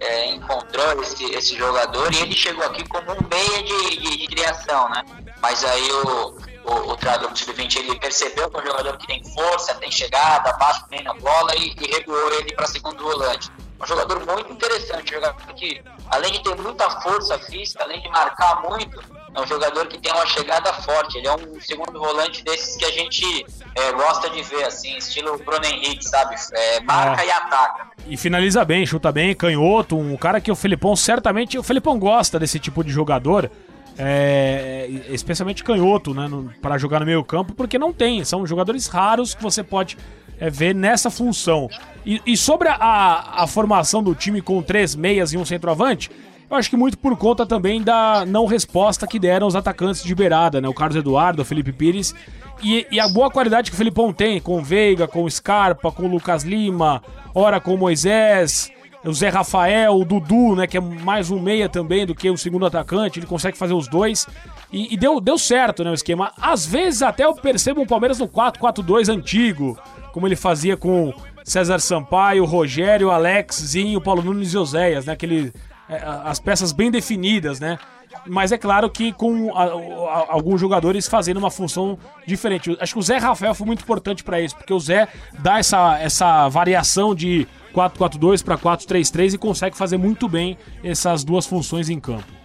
[0.00, 4.26] é, encontrou esse, esse jogador e ele chegou aqui como um meia de, de, de
[4.26, 5.02] criação, né?
[5.40, 9.22] Mas aí o, o, o treinador sub-20 ele percebeu que é um jogador que tem
[9.34, 13.50] força, tem chegada, bate bem na bola e, e regulou ele para segundo volante.
[13.82, 18.10] Um jogador muito interessante, um jogador que, além de ter muita força física, além de
[18.10, 19.02] marcar muito,
[19.34, 21.16] é um jogador que tem uma chegada forte.
[21.16, 25.38] Ele é um segundo volante desses que a gente é, gosta de ver, assim, estilo
[25.38, 26.34] Bruno Henrique, sabe?
[26.52, 27.26] É, marca é.
[27.26, 27.86] e ataca.
[28.06, 31.58] E finaliza bem, chuta bem, canhoto, um cara que o Felipão certamente.
[31.58, 33.50] O Felipão gosta desse tipo de jogador.
[33.98, 36.28] É, especialmente canhoto, né,
[36.62, 39.98] para jogar no meio campo, porque não tem, são jogadores raros que você pode
[40.38, 41.68] é, ver nessa função.
[42.04, 46.10] E, e sobre a, a, formação do time com três meias e um centroavante,
[46.50, 50.14] eu acho que muito por conta também da não resposta que deram os atacantes de
[50.14, 50.68] beirada, né?
[50.68, 52.14] O Carlos Eduardo, o Felipe Pires.
[52.62, 56.42] E, e, a boa qualidade que o Felipão tem, com Veiga, com Scarpa, com Lucas
[56.42, 57.02] Lima,
[57.34, 58.70] ora com Moisés,
[59.04, 60.66] o Zé Rafael, o Dudu, né?
[60.66, 63.88] Que é mais um meia também do que o segundo atacante, ele consegue fazer os
[63.88, 64.26] dois.
[64.72, 65.90] E, e deu, deu certo, né?
[65.90, 66.32] O esquema.
[66.40, 69.78] Às vezes até eu percebo o Palmeiras no 4-4-2 antigo,
[70.12, 75.14] como ele fazia com César Sampaio, Rogério, Alexzinho, Paulo Nunes e Oséias, né?
[75.14, 75.52] Aquele
[75.88, 77.78] é, as peças bem definidas, né?
[78.26, 82.76] Mas é claro que com a, a, alguns jogadores fazendo uma função diferente.
[82.80, 85.08] Acho que o Zé Rafael foi muito importante para isso, porque o Zé
[85.38, 91.46] dá essa, essa variação de 4-4-2 para 4-3-3 e consegue fazer muito bem essas duas
[91.46, 92.40] funções em campo.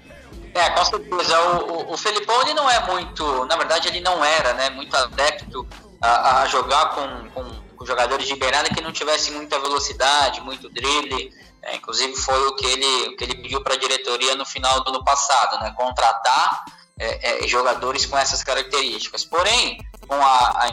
[0.54, 1.40] É, com certeza.
[1.42, 4.96] O, o, o Felipão ele não é muito, na verdade ele não era, né, muito
[4.96, 5.68] adepto
[6.02, 10.70] a, a jogar com, com, com, jogadores de beirada que não tivessem muita velocidade, muito
[10.70, 11.30] drible.
[11.62, 14.82] É, inclusive foi o que ele, o que ele pediu para a diretoria no final
[14.84, 15.74] do ano passado, né?
[15.76, 16.64] Contratar
[16.98, 19.26] é, é, jogadores com essas características.
[19.26, 20.72] Porém, com a, a,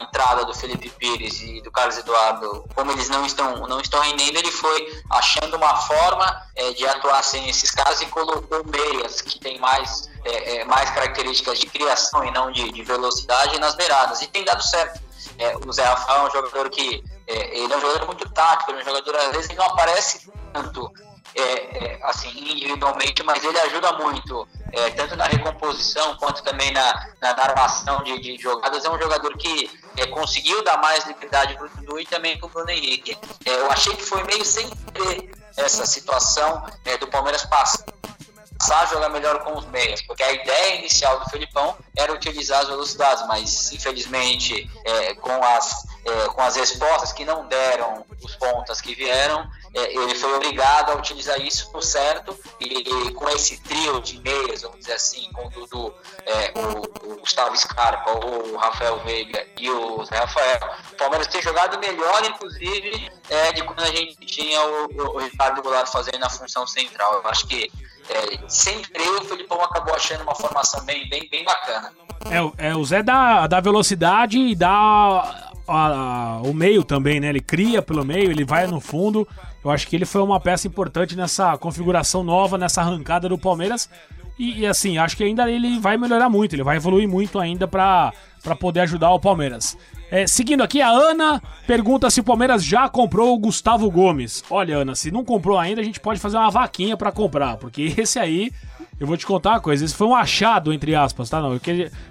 [0.00, 4.38] entrada do Felipe Pires e do Carlos Eduardo, como eles não estão, não estão rendendo,
[4.38, 9.38] ele foi achando uma forma é, de atuar sem esses casos e colocou meias que
[9.38, 14.22] tem mais, é, é, mais características de criação e não de, de velocidade nas beiradas.
[14.22, 15.00] E tem dado certo.
[15.38, 18.70] É, o Zé Rafael é um jogador que é, ele é um jogador muito tático,
[18.70, 20.92] ele é um jogador, às vezes, que não aparece tanto
[21.34, 27.08] é, é, assim, individualmente, mas ele ajuda muito, é, tanto na recomposição quanto também na,
[27.20, 28.84] na armação de, de, jogadas.
[28.84, 32.46] É um jogador que é, conseguiu dar mais liberdade para o Dudu e também para
[32.46, 33.16] o Bruno Henrique.
[33.44, 37.84] É, eu achei que foi meio sem ter essa situação é, do Palmeiras passar
[38.70, 42.68] a jogar melhor com os meias, porque a ideia inicial do Felipão era utilizar as
[42.68, 48.80] velocidades, mas infelizmente é, com, as, é, com as respostas que não deram os pontas
[48.80, 54.20] que vieram, ele foi obrigado a utilizar isso por certo e, com esse trio de
[54.20, 55.94] meias, vamos dizer assim, com o Dudu,
[56.26, 60.58] é, o, o, Gustavo Scarpa, o Rafael Veiga e o Zé Rafael,
[60.92, 65.62] o Palmeiras tem jogado melhor, inclusive, é, de quando a gente tinha o, o, Ricardo
[65.62, 67.14] Goulart fazendo na função central.
[67.14, 67.70] Eu acho que
[68.08, 71.92] é, sem querer, o Felipão acabou achando uma formação bem, bem, bem bacana.
[72.26, 77.28] É, é o Zé dá, dá velocidade e dá a, a, o meio também, né?
[77.28, 79.26] Ele cria pelo meio, ele vai no fundo.
[79.64, 83.90] Eu acho que ele foi uma peça importante nessa configuração nova, nessa arrancada do Palmeiras.
[84.38, 87.68] E, e assim, acho que ainda ele vai melhorar muito, ele vai evoluir muito ainda
[87.68, 88.12] para
[88.58, 89.76] poder ajudar o Palmeiras.
[90.10, 94.42] É, seguindo aqui, a Ana pergunta se o Palmeiras já comprou o Gustavo Gomes.
[94.50, 97.94] Olha, Ana, se não comprou ainda, a gente pode fazer uma vaquinha para comprar, porque
[97.98, 98.50] esse aí,
[98.98, 101.40] eu vou te contar uma coisa, esse foi um achado, entre aspas, tá?
[101.40, 101.60] Não,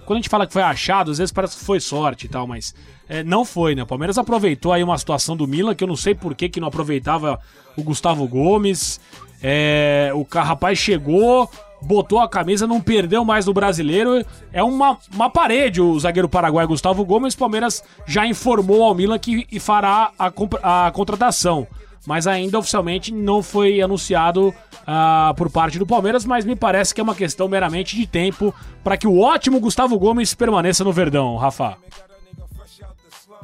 [0.06, 2.46] quando a gente fala que foi achado, às vezes parece que foi sorte e tal,
[2.46, 2.74] mas
[3.10, 3.82] é, não foi, né?
[3.82, 6.60] O Palmeiras aproveitou aí uma situação do Milan, que eu não sei por que, que
[6.60, 7.40] não aproveitava
[7.76, 9.02] o Gustavo Gomes.
[9.42, 11.50] É, o rapaz chegou,
[11.82, 14.24] botou a camisa, não perdeu mais no brasileiro.
[14.54, 17.36] É uma, uma parede o zagueiro paraguai Gustavo Gomes.
[17.36, 21.68] Palmeiras já informou ao Milan que fará a, a contratação.
[22.06, 27.02] Mas ainda oficialmente não foi anunciado uh, por parte do Palmeiras, mas me parece que
[27.02, 31.36] é uma questão meramente de tempo para que o ótimo Gustavo Gomes permaneça no Verdão,
[31.38, 31.76] Rafa.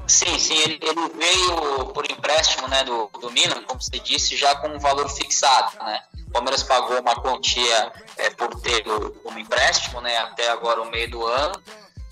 [0.07, 4.55] Sim, sim, ele, ele, veio por empréstimo né, do, do Milan, como você disse, já
[4.55, 5.75] com um valor fixado.
[5.83, 6.01] Né?
[6.27, 8.83] O Palmeiras pagou uma quantia é, por ter
[9.23, 11.61] como empréstimo né, até agora o meio do ano.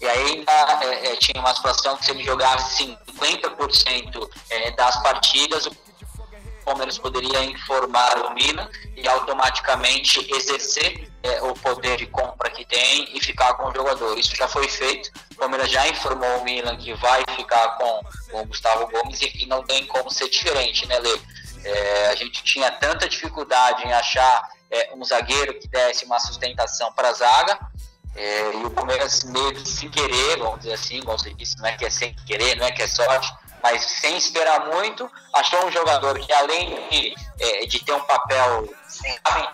[0.02, 0.52] E aí ainda
[0.84, 5.72] é, é, tinha uma situação que se ele jogasse 50% é, das partidas, o
[6.64, 13.16] Palmeiras poderia informar o Milan e automaticamente exercer é, o poder de compra que tem
[13.16, 14.18] e ficar com o jogador.
[14.18, 15.12] Isso já foi feito.
[15.32, 19.44] O Palmeiras já informou o Milan que vai ficar com, com o Gustavo Gomes e,
[19.44, 21.20] e, não tem como ser diferente, né, Lê?
[21.66, 26.92] É, a gente tinha tanta dificuldade em achar é, um zagueiro que desse uma sustentação
[26.94, 27.60] para a zaga.
[28.16, 31.66] É, e o Palmeiras meio que sem querer, vamos dizer assim, como você disse, não
[31.66, 35.66] é que é sem querer, não é que é sorte, mas sem esperar muito, achou
[35.66, 39.54] um jogador que além de, é, de ter um papel fundamental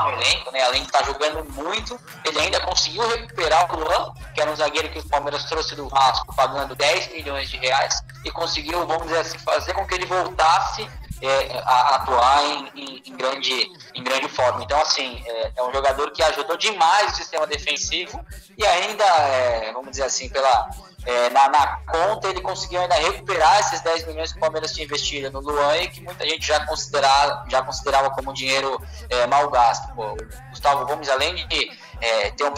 [0.00, 4.40] no elenco, né, além de estar jogando muito, ele ainda conseguiu recuperar o Luan, que
[4.40, 8.30] era um zagueiro que o Palmeiras trouxe do Vasco, pagando 10 milhões de reais, e
[8.30, 10.88] conseguiu, vamos dizer assim, fazer com que ele voltasse
[11.22, 14.62] é, a atuar em, em, em, grande, em grande forma.
[14.62, 18.24] Então, assim, é, é, um jogador que ajudou demais o sistema defensivo
[18.56, 20.68] e ainda, é, vamos dizer assim, pela,
[21.06, 24.84] é, na, na, conta ele conseguiu ainda recuperar esses 10 milhões que o Palmeiras tinha
[24.84, 29.48] investido no Luan e que muita gente já considerava, já considerava como dinheiro é, mal
[29.48, 29.94] gasto.
[29.94, 30.16] Pô, o
[30.50, 32.54] Gustavo Gomes, além de é, ter um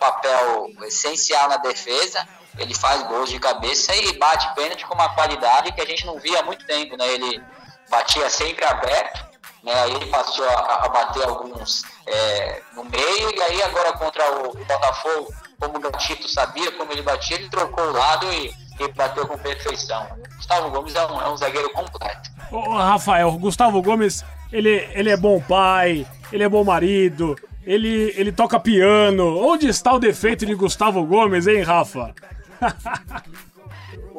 [0.00, 2.26] papel essencial na defesa,
[2.58, 6.18] ele faz gols de cabeça e bate pênalti com uma qualidade que a gente não
[6.18, 7.06] via há muito tempo, né?
[7.06, 7.42] Ele
[7.88, 9.24] batia sempre aberto,
[9.62, 9.72] né?
[9.82, 14.52] Aí ele passou a, a bater alguns é, no meio e aí agora contra o
[14.52, 19.24] Botafogo, como o Gatito sabia como ele batia, ele trocou o lado e, e bateu
[19.28, 20.04] com perfeição.
[20.36, 22.30] Gustavo Gomes é um, é um zagueiro completo.
[22.50, 28.12] Ô, Rafael, o Gustavo Gomes, ele, ele é bom pai, ele é bom marido, ele,
[28.16, 29.38] ele toca piano.
[29.38, 32.12] Onde está o defeito de Gustavo Gomes, hein, Rafa?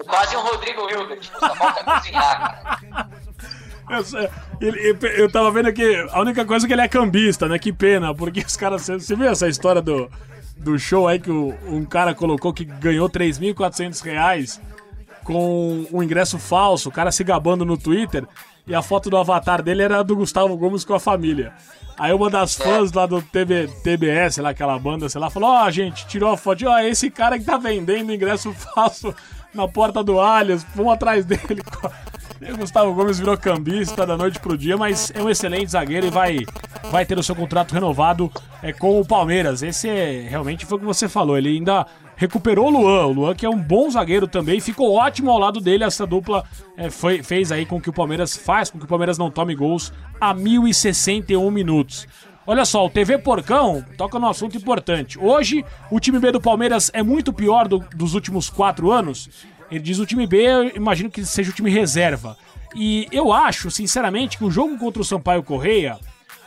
[0.07, 3.09] Quase um Rodrigo Hilbert, só falta cozinhar, cara.
[4.61, 7.59] Eu, eu tava vendo aqui, a única coisa é que ele é cambista, né?
[7.59, 8.83] Que pena, porque os caras.
[8.87, 10.09] Você viu essa história do,
[10.57, 14.61] do show aí que o, um cara colocou que ganhou 3.400 reais
[15.23, 18.27] com um ingresso falso, o cara se gabando no Twitter,
[18.67, 21.53] e a foto do avatar dele era do Gustavo Gomes com a família.
[21.97, 25.65] Aí uma das fãs lá do TB, TBS, lá, aquela banda, sei lá, falou: Ó,
[25.65, 29.13] oh, gente, tirou a foto, ó, oh, esse cara que tá vendendo ingresso falso
[29.53, 31.61] na porta do Allianz, vamos atrás dele.
[32.51, 36.09] O Gustavo Gomes virou cambista da noite pro dia, mas é um excelente zagueiro e
[36.09, 36.39] vai,
[36.91, 39.63] vai ter o seu contrato renovado é, com o Palmeiras.
[39.63, 41.37] Esse é, realmente foi o que você falou.
[41.37, 43.05] Ele ainda recuperou o Luan.
[43.05, 45.83] O Luan, que é um bom zagueiro também, ficou ótimo ao lado dele.
[45.83, 46.43] Essa dupla
[46.75, 49.55] é, foi, fez aí com que o Palmeiras faz, com que o Palmeiras não tome
[49.55, 52.07] gols a 1061 minutos.
[52.45, 55.17] Olha só, o TV Porcão toca num assunto importante.
[55.17, 59.29] Hoje, o time B do Palmeiras é muito pior do, dos últimos quatro anos.
[59.69, 62.37] Ele diz o time B, eu imagino que seja o time reserva.
[62.75, 65.99] E eu acho, sinceramente, que o jogo contra o Sampaio Correia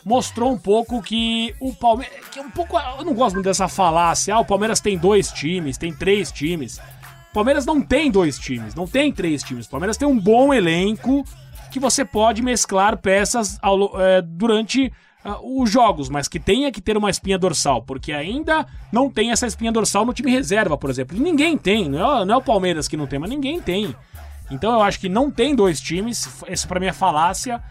[0.05, 2.17] mostrou um pouco que o Palmeiras.
[2.31, 2.79] Que é um pouco.
[2.79, 4.35] Eu não gosto muito dessa falácia.
[4.35, 6.79] Ah, o Palmeiras tem dois times, tem três times.
[7.31, 9.67] O Palmeiras não tem dois times, não tem três times.
[9.67, 11.25] O Palmeiras tem um bom elenco
[11.71, 14.93] que você pode mesclar peças ao, é, durante
[15.27, 19.31] uh, os jogos, mas que tenha que ter uma espinha dorsal, porque ainda não tem
[19.31, 21.19] essa espinha dorsal no time reserva, por exemplo.
[21.19, 23.95] ninguém tem, não é, não é o Palmeiras que não tem, mas ninguém tem.
[24.51, 27.63] Então eu acho que não tem dois times, esse para mim é falácia.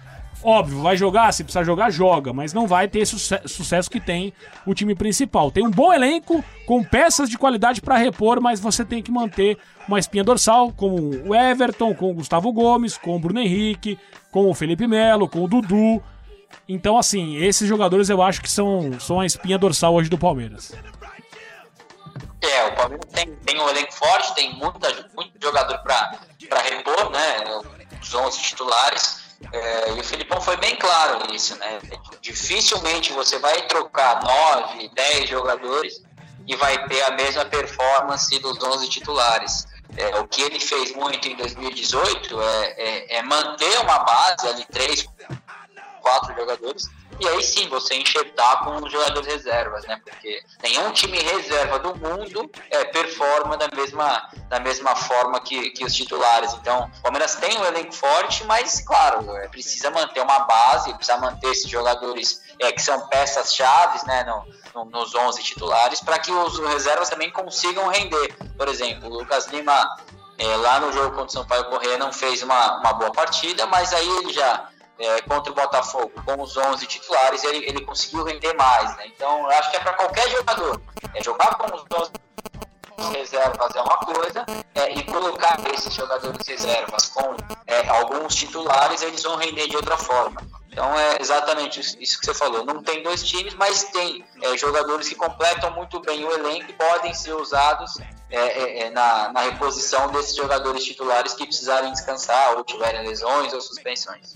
[0.44, 4.32] Óbvio, vai jogar, se precisar jogar, joga, mas não vai ter esse sucesso que tem
[4.64, 5.50] o time principal.
[5.50, 9.58] Tem um bom elenco, com peças de qualidade para repor, mas você tem que manter
[9.88, 10.94] uma espinha dorsal, com
[11.26, 13.98] o Everton, com o Gustavo Gomes, com o Bruno Henrique,
[14.32, 16.00] com o Felipe Melo, com o Dudu.
[16.68, 20.74] Então, assim, esses jogadores eu acho que são, são a espinha dorsal hoje do Palmeiras.
[22.42, 26.20] É, o Palmeiras tem, tem um elenco forte, tem muita, muito jogador para
[26.62, 27.44] repor, né?
[28.02, 29.26] Os 11 titulares.
[29.52, 31.80] É, e o Filipão foi bem claro nisso, né?
[32.22, 36.02] Dificilmente você vai trocar 9, 10 jogadores
[36.48, 39.68] e vai ter a mesma performance dos 11 titulares.
[39.98, 44.66] É, o que ele fez muito em 2018 é, é, é manter uma base ali,
[44.66, 45.08] 3,
[46.06, 46.88] quatro jogadores,
[47.20, 50.00] e aí sim você enxertar com os jogadores reservas, né?
[50.06, 55.84] Porque nenhum time reserva do mundo é, performa da mesma, da mesma forma que, que
[55.84, 56.54] os titulares.
[56.54, 61.18] Então, o Palmeiras tem um elenco forte, mas, claro, é, precisa manter uma base, precisa
[61.18, 66.32] manter esses jogadores é, que são peças-chave né, no, no, nos 11 titulares, para que
[66.32, 68.36] os reservas também consigam render.
[68.56, 69.98] Por exemplo, o Lucas Lima,
[70.38, 73.66] é, lá no jogo contra o São Paulo Correia, não fez uma, uma boa partida,
[73.66, 74.70] mas aí ele já
[75.00, 78.96] é, contra o Botafogo com os 11 titulares, ele, ele conseguiu render mais.
[78.98, 79.08] Né?
[79.08, 80.82] Então, acho que é para qualquer jogador.
[81.14, 82.12] É jogar com os 11
[83.12, 87.36] reservas é uma coisa, é, e colocar esses jogadores reservas com
[87.68, 90.42] é, alguns titulares, eles vão render de outra forma.
[90.76, 92.66] Então é exatamente isso que você falou.
[92.66, 96.74] Não tem dois times, mas tem é, jogadores que completam muito bem o elenco e
[96.74, 97.98] podem ser usados
[98.30, 103.54] é, é, é, na, na, reposição desses jogadores titulares que precisarem descansar ou tiverem lesões
[103.54, 104.36] ou suspensões.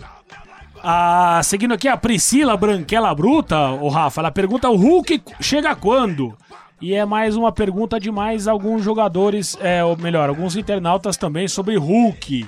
[0.82, 6.38] Ah, seguindo aqui a Priscila Branquela Bruta, o Rafa, ela pergunta: o Hulk chega quando?
[6.80, 11.50] E é mais uma pergunta de mais alguns jogadores, é, ou melhor, alguns internautas também
[11.50, 12.48] sobre Hulk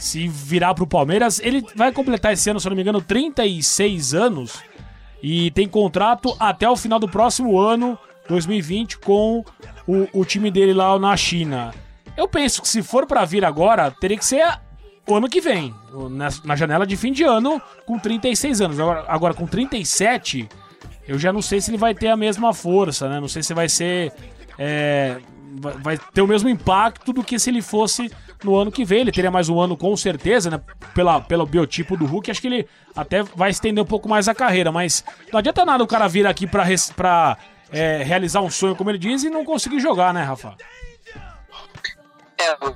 [0.00, 1.38] se virar pro Palmeiras.
[1.40, 4.62] Ele vai completar esse ano, se eu não me engano, 36 anos
[5.22, 7.98] e tem contrato até o final do próximo ano,
[8.28, 9.44] 2020, com
[9.86, 11.74] o, o time dele lá na China.
[12.16, 14.44] Eu penso que se for para vir agora, teria que ser
[15.06, 15.74] o ano que vem,
[16.10, 18.80] na, na, janela de fim de ano, com 36 anos.
[18.80, 20.48] Agora, agora, com 37,
[21.06, 23.20] eu já não sei se ele vai ter a mesma força, né?
[23.20, 24.12] Não sei se vai ser.
[24.58, 25.18] É,
[25.58, 28.10] vai ter o mesmo impacto do que se ele fosse
[28.44, 29.00] no ano que vem.
[29.00, 30.60] Ele teria mais um ano com certeza, né?
[30.94, 34.34] Pela, pelo biotipo do Hulk, acho que ele até vai estender um pouco mais a
[34.34, 34.70] carreira.
[34.70, 36.64] Mas não adianta nada o cara vir aqui pra,
[36.96, 37.36] pra
[37.72, 40.56] é, realizar um sonho, como ele diz, e não conseguir jogar, né, Rafa?
[42.38, 42.68] É, o,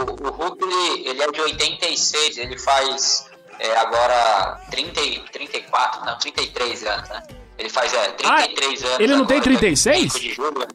[0.00, 5.00] o, o Hulk ele, ele, é de 86, ele faz é, agora 30,
[5.32, 7.22] 34, não, 33 anos, né?
[7.56, 9.00] Ele faz é, 33 ah, anos.
[9.00, 10.12] Ele não tem 36?
[10.12, 10.66] De julho,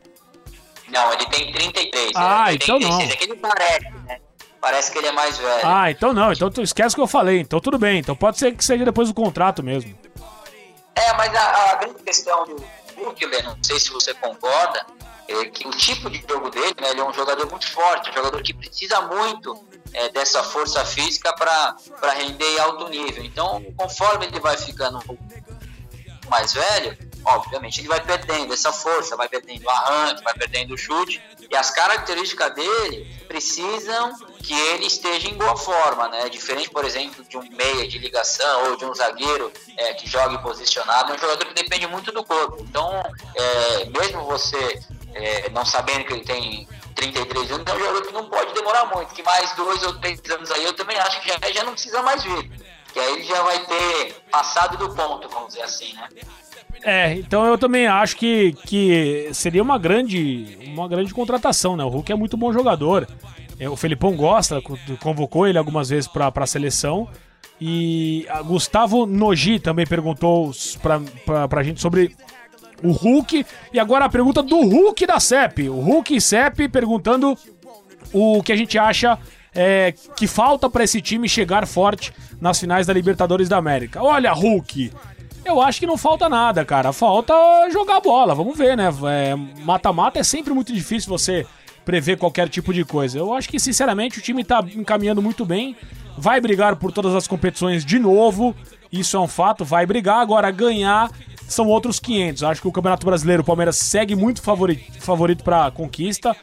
[0.92, 2.12] não, ele tem 33.
[2.16, 2.54] Ah, né?
[2.54, 2.90] então 36.
[2.90, 3.02] não.
[3.02, 4.20] É que ele parece, né?
[4.62, 5.62] Parece que ele é mais velho.
[5.64, 6.32] Ah, então não.
[6.32, 7.40] Então tu esquece o que eu falei.
[7.40, 8.00] Então tudo bem.
[8.00, 9.98] Então pode ser que seja depois do contrato mesmo.
[10.96, 12.64] É, mas a, a grande questão do
[12.96, 14.86] Bukler, não sei se você concorda,
[15.28, 18.14] é que o tipo de jogo dele, né, ele é um jogador muito forte, um
[18.14, 19.64] jogador que precisa muito
[19.94, 21.78] é, dessa força física para
[22.14, 23.24] render em alto nível.
[23.24, 25.00] Então, conforme ele vai ficando
[26.30, 30.78] mais velho, obviamente ele vai perdendo essa força, vai perdendo o arranque, vai perdendo o
[30.78, 34.14] chute, e as características dele precisam
[34.44, 36.30] que ele esteja em boa forma, né?
[36.30, 40.38] Diferente, por exemplo, de um meia de ligação ou de um zagueiro é, que joga
[40.40, 42.58] posicionado, é um jogador que depende muito do corpo.
[42.62, 43.04] Então,
[43.36, 44.80] é, mesmo você
[45.14, 48.86] é, não sabendo que ele tem 33 anos, é um jogador que não pode demorar
[48.86, 51.74] muito, que mais dois ou três anos aí eu também acho que já, já não
[51.74, 52.69] precisa mais vir.
[52.94, 56.08] Que aí já vai ter passado do ponto, vamos dizer assim, né?
[56.84, 61.84] É, então eu também acho que, que seria uma grande, uma grande contratação, né?
[61.84, 63.08] O Hulk é muito bom jogador.
[63.60, 64.62] É, o Felipão gosta,
[65.02, 67.08] convocou ele algumas vezes para a seleção.
[67.60, 72.16] E Gustavo Nogi também perguntou pra, pra gente sobre
[72.82, 73.46] o Hulk.
[73.74, 75.68] E agora a pergunta do Hulk da CEP.
[75.68, 77.38] O Hulk e CEP perguntando
[78.14, 79.20] o que a gente acha
[79.54, 84.02] é, que falta para esse time chegar forte nas finais da Libertadores da América.
[84.02, 84.92] Olha, Hulk,
[85.46, 86.94] eu acho que não falta nada, cara.
[86.94, 87.34] Falta
[87.72, 88.36] jogar bola.
[88.36, 88.90] Vamos ver, né?
[89.08, 91.46] É, mata-mata é, é sempre muito difícil você
[91.84, 93.18] prever qualquer tipo de coisa.
[93.18, 95.76] Eu acho que, sinceramente, o time tá encaminhando muito bem.
[96.18, 98.56] Vai brigar por todas as competições de novo.
[98.92, 99.66] Isso é um fato.
[99.66, 100.20] Vai brigar.
[100.20, 101.10] Agora, ganhar
[101.48, 102.44] são outros 500.
[102.44, 106.36] Acho que o Campeonato Brasileiro, o Palmeiras segue muito favorito, favorito para conquista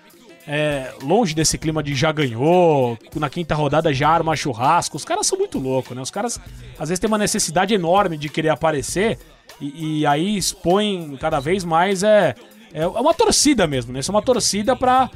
[0.47, 4.97] é, longe desse clima de já ganhou, na quinta rodada já arma churrasco.
[4.97, 6.01] Os caras são muito loucos, né?
[6.01, 6.41] Os caras
[6.79, 9.19] às vezes têm uma necessidade enorme de querer aparecer
[9.61, 12.03] e, e aí expõem cada vez mais.
[12.03, 12.35] É,
[12.73, 14.01] é uma torcida mesmo, né?
[14.01, 15.11] Isso é uma torcida pra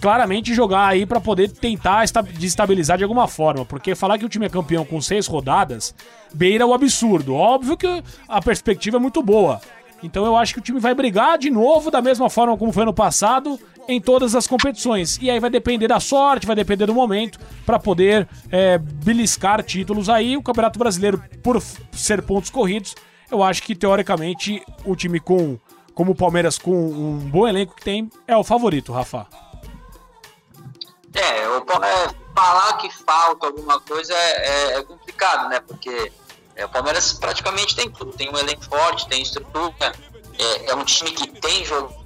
[0.00, 2.04] claramente jogar aí para poder tentar
[2.34, 3.64] desestabilizar de alguma forma.
[3.64, 5.94] Porque falar que o time é campeão com seis rodadas
[6.32, 7.34] beira o absurdo.
[7.34, 9.60] Óbvio que a perspectiva é muito boa.
[10.02, 12.84] Então eu acho que o time vai brigar de novo da mesma forma como foi
[12.84, 13.58] no passado
[13.88, 15.18] em todas as competições.
[15.20, 20.08] E aí vai depender da sorte, vai depender do momento para poder é, beliscar títulos
[20.08, 20.36] aí.
[20.36, 21.62] O Campeonato Brasileiro, por
[21.92, 22.94] ser pontos corridos,
[23.30, 25.58] eu acho que teoricamente o time com
[25.94, 29.26] como o Palmeiras com um bom elenco que tem é o favorito, Rafa.
[31.14, 35.60] É, o, é falar que falta alguma coisa é, é, é complicado, né?
[35.60, 36.12] Porque
[36.56, 39.92] é, o Palmeiras praticamente tem tudo, tem um elenco forte, tem estrutura,
[40.36, 42.03] é, é um time que tem jogo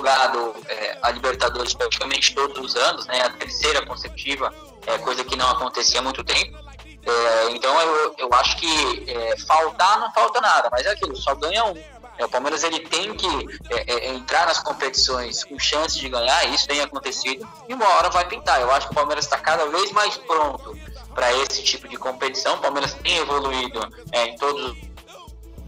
[0.00, 3.20] jogado é, a Libertadores praticamente todos os anos, né?
[3.20, 4.52] A terceira consecutiva,
[4.86, 6.58] é coisa que não acontecia há muito tempo.
[7.02, 11.34] É, então eu, eu acho que é, faltar não falta nada, mas é aquilo, só
[11.34, 11.74] ganha um.
[12.18, 13.26] É, o Palmeiras ele tem que
[13.70, 18.26] é, entrar nas competições com chance de ganhar, isso tem acontecido, e uma hora vai
[18.26, 18.60] pintar.
[18.60, 20.78] Eu acho que o Palmeiras está cada vez mais pronto
[21.14, 22.56] para esse tipo de competição.
[22.56, 23.80] O Palmeiras tem evoluído
[24.12, 24.76] em todos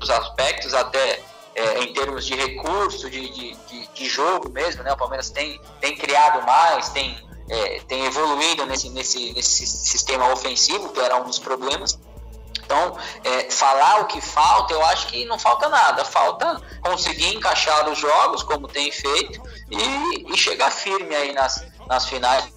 [0.00, 1.22] os aspectos, até
[1.54, 4.92] é, em termos de recurso, de, de, de, de, jogo mesmo, né?
[4.92, 7.16] O Palmeiras tem, tem criado mais, tem,
[7.48, 11.98] é, tem evoluído nesse, nesse, nesse sistema ofensivo, que era um dos problemas.
[12.64, 16.04] Então, é, falar o que falta, eu acho que não falta nada.
[16.04, 22.06] Falta conseguir encaixar os jogos, como tem feito, e, e chegar firme aí nas, nas
[22.06, 22.48] finais,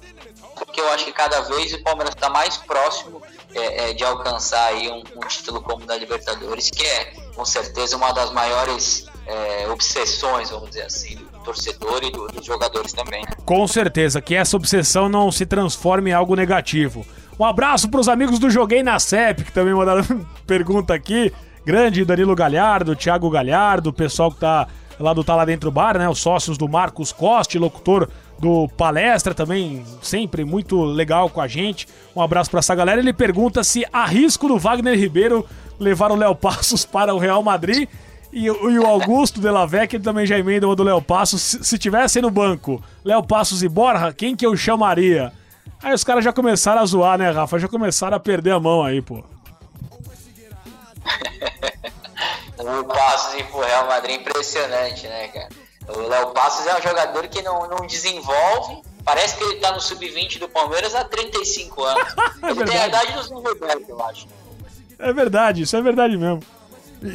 [0.55, 3.21] porque eu acho que cada vez o Palmeiras está mais próximo
[3.53, 7.97] é, é, de alcançar aí um, um, título como da Libertadores, que é com certeza
[7.97, 13.21] uma das maiores é, obsessões, vamos dizer assim, do torcedor e do, dos jogadores também.
[13.21, 13.31] Né?
[13.45, 17.05] Com certeza, que essa obsessão não se transforme em algo negativo.
[17.37, 20.03] Um abraço para os amigos do Joguei na CEP, que também mandaram
[20.47, 21.33] pergunta aqui.
[21.65, 24.67] Grande Danilo Galhardo, Thiago Galhardo, o pessoal que tá
[24.99, 26.07] lá do Tá Lá Dentro Bar, né?
[26.07, 28.07] Os sócios do Marcos Coste, locutor
[28.39, 31.87] do Palestra também, sempre muito legal com a gente.
[32.15, 33.01] Um abraço para essa galera.
[33.01, 35.45] Ele pergunta se há risco do Wagner Ribeiro
[35.79, 37.87] levar o Léo Passos para o Real Madrid.
[38.31, 41.41] E, e o Augusto de la Vecchia também já emenda o do Léo Passos.
[41.41, 45.31] Se, se tivesse no banco Léo Passos e Borja, quem que eu chamaria?
[45.81, 47.59] Aí os caras já começaram a zoar, né, Rafa?
[47.59, 49.23] Já começaram a perder a mão aí, pô.
[52.57, 55.49] o Passos e pro Real Madrid é impressionante, né, cara?
[55.87, 58.81] O Léo Passos é um jogador que não, não desenvolve.
[59.03, 62.15] Parece que ele tá no sub-20 do Palmeiras há 35 anos.
[62.41, 64.27] é ele tem a idade dos Roberto, eu acho.
[64.99, 66.41] É verdade, isso é verdade mesmo.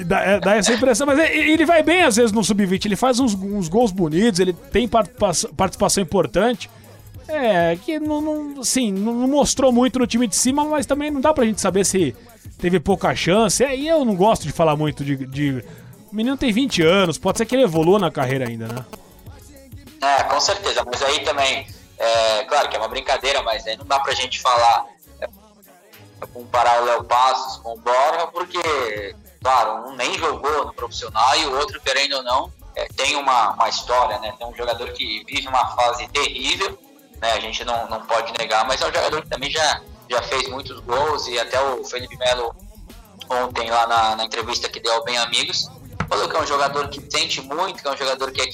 [0.06, 3.18] Dá, é, dá, essa impressão, mas ele vai bem às vezes no sub-20, ele faz
[3.18, 6.70] uns, uns, gols bonitos, ele tem participação importante.
[7.26, 11.20] É, que não, não, assim, não mostrou muito no time de cima, mas também não
[11.20, 12.14] dá pra gente saber se
[12.58, 13.64] teve pouca chance.
[13.64, 15.64] É, e eu não gosto de falar muito de, de
[16.10, 18.84] o menino tem 20 anos, pode ser que ele evolua na carreira ainda, né?
[20.02, 20.84] É, com certeza.
[20.84, 21.66] Mas aí também,
[21.98, 24.99] é, claro que é uma brincadeira, mas aí não dá pra gente falar, é,
[26.26, 31.46] comparar o Léo Passos com o Borja, porque, claro, um nem jogou no profissional e
[31.46, 34.34] o outro, querendo ou não, é, tem uma, uma história, né?
[34.38, 36.78] Tem um jogador que vive uma fase terrível,
[37.20, 37.32] né?
[37.32, 40.48] A gente não, não pode negar, mas é um jogador que também já, já fez
[40.48, 42.54] muitos gols e até o Felipe Melo
[43.28, 45.68] ontem lá na, na entrevista que deu ao Bem Amigos,
[46.08, 48.46] falou que é um jogador que sente muito, que é um jogador que é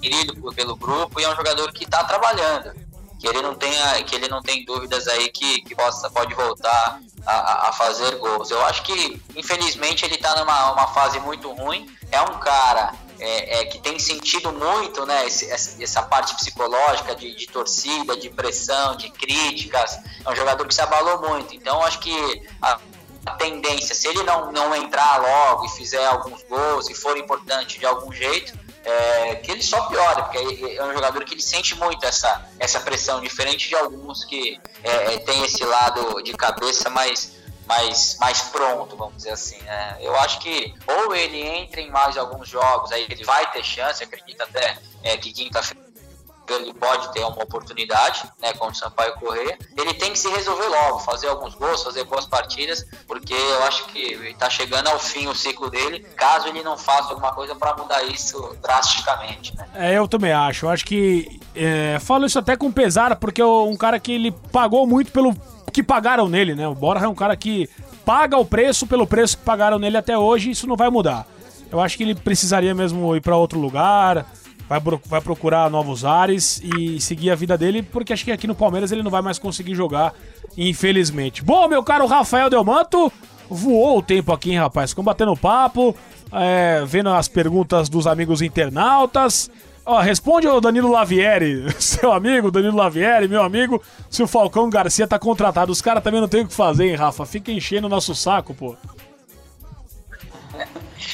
[0.00, 2.83] querido pelo grupo e é um jogador que está trabalhando.
[3.24, 7.00] Que ele não tenha, que ele não tem dúvidas aí que, que possa, pode voltar
[7.24, 8.50] a, a fazer gols.
[8.50, 11.88] Eu acho que, infelizmente, ele está numa uma fase muito ruim.
[12.12, 17.34] É um cara é, é, que tem sentido muito né, esse, essa parte psicológica de,
[17.34, 19.98] de, torcida, de pressão, de críticas.
[20.22, 21.54] É um jogador que se abalou muito.
[21.54, 22.78] Então, acho que a,
[23.24, 27.78] a tendência, se ele não, não entrar logo e fizer alguns gols e for importante
[27.78, 28.52] de algum jeito,
[28.84, 32.80] é, que ele só piora, porque é um jogador que ele sente muito essa, essa
[32.80, 37.32] pressão, diferente de alguns que é, é tem esse lado de cabeça mais,
[37.66, 39.58] mais, mais pronto, vamos dizer assim.
[39.62, 39.96] Né?
[40.00, 44.04] Eu acho que ou ele entra em mais alguns jogos, aí ele vai ter chance,
[44.04, 45.83] acredito até é, que quinta-feira
[46.52, 49.58] ele pode ter uma oportunidade, né, com o Sampaio correr.
[49.76, 53.86] Ele tem que se resolver logo, fazer alguns gols, fazer boas partidas, porque eu acho
[53.86, 57.76] que está chegando ao fim o ciclo dele, caso ele não faça alguma coisa para
[57.76, 59.56] mudar isso drasticamente.
[59.56, 59.66] Né?
[59.74, 60.66] É, eu também acho.
[60.66, 64.32] Eu acho que é, falo isso até com pesar, porque é um cara que ele
[64.52, 65.34] pagou muito pelo
[65.72, 66.68] que pagaram nele, né?
[66.68, 67.68] O Borja é um cara que
[68.04, 71.26] paga o preço pelo preço que pagaram nele até hoje, isso não vai mudar.
[71.70, 74.24] Eu acho que ele precisaria mesmo ir para outro lugar
[74.68, 78.54] vai, vai procurar novos ares e seguir a vida dele, porque acho que aqui no
[78.54, 80.14] Palmeiras ele não vai mais conseguir jogar,
[80.56, 81.42] infelizmente.
[81.42, 83.12] Bom, meu caro Rafael Delmanto,
[83.48, 84.90] voou o tempo aqui, hein, rapaz?
[84.90, 85.94] Ficamos batendo papo,
[86.32, 89.50] é, vendo as perguntas dos amigos internautas.
[90.02, 95.18] Responde o Danilo Lavieri, seu amigo, Danilo Lavieri, meu amigo, se o Falcão Garcia tá
[95.18, 95.70] contratado.
[95.70, 97.26] Os caras também não tem o que fazer, hein, Rafa?
[97.26, 98.74] Fica enchendo o nosso saco, pô.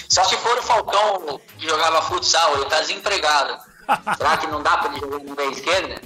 [0.08, 3.58] Só se for o Falcão que jogava futsal, ele tá desempregado.
[4.16, 6.00] Será que não dá pra ele jogar no meio esquerda?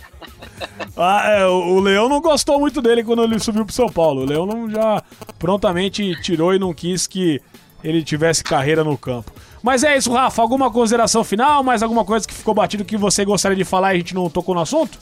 [0.96, 4.22] ah, é, o, Leão não gostou muito dele quando ele subiu pro São Paulo.
[4.22, 5.02] O Leão não já
[5.38, 7.42] prontamente tirou e não quis que
[7.82, 9.30] ele tivesse carreira no campo.
[9.62, 10.42] Mas é isso, Rafa.
[10.42, 11.62] Alguma consideração final?
[11.62, 14.28] Mais alguma coisa que ficou batido que você gostaria de falar e a gente não
[14.28, 14.98] tocou no assunto?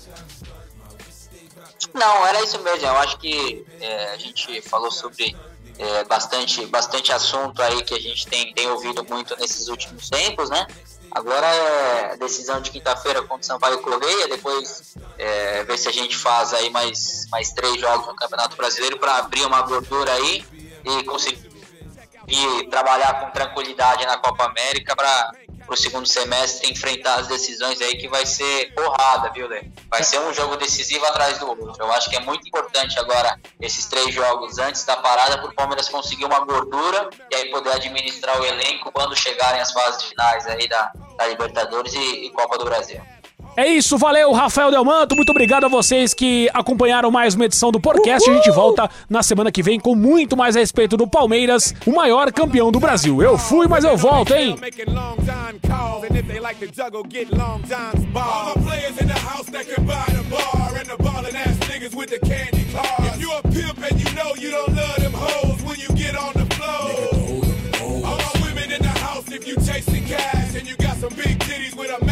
[1.94, 2.86] Não, era isso mesmo.
[2.86, 5.36] Eu acho que é, a gente falou sobre
[5.82, 10.48] é, bastante, bastante assunto aí que a gente tem, tem ouvido muito nesses últimos tempos,
[10.48, 10.64] né?
[11.10, 16.16] Agora é decisão de quinta-feira contra o Sampaio Correia, depois é, ver se a gente
[16.16, 20.44] faz aí mais, mais três jogos no Campeonato Brasileiro para abrir uma gordura aí
[20.84, 21.50] e conseguir
[22.70, 25.32] trabalhar com tranquilidade na Copa América para
[25.72, 29.64] pro segundo semestre enfrentar as decisões aí que vai ser porrada, viu, Lê?
[29.88, 31.72] Vai ser um jogo decisivo atrás do outro.
[31.78, 35.54] Eu acho que é muito importante agora esses três jogos antes da parada para o
[35.54, 40.46] Palmeiras conseguir uma gordura e aí poder administrar o elenco quando chegarem as fases finais
[40.46, 43.00] aí da, da Libertadores e, e Copa do Brasil.
[43.54, 45.14] É isso, valeu, Rafael Delmanto.
[45.14, 48.28] Muito obrigado a vocês que acompanharam mais uma edição do podcast.
[48.28, 48.38] Uhul!
[48.38, 51.92] A gente volta na semana que vem com muito mais a respeito do Palmeiras, o
[51.92, 53.22] maior campeão do Brasil.
[53.22, 54.56] Eu fui, mas eu volto, hein?
[71.02, 72.11] Some big titties with a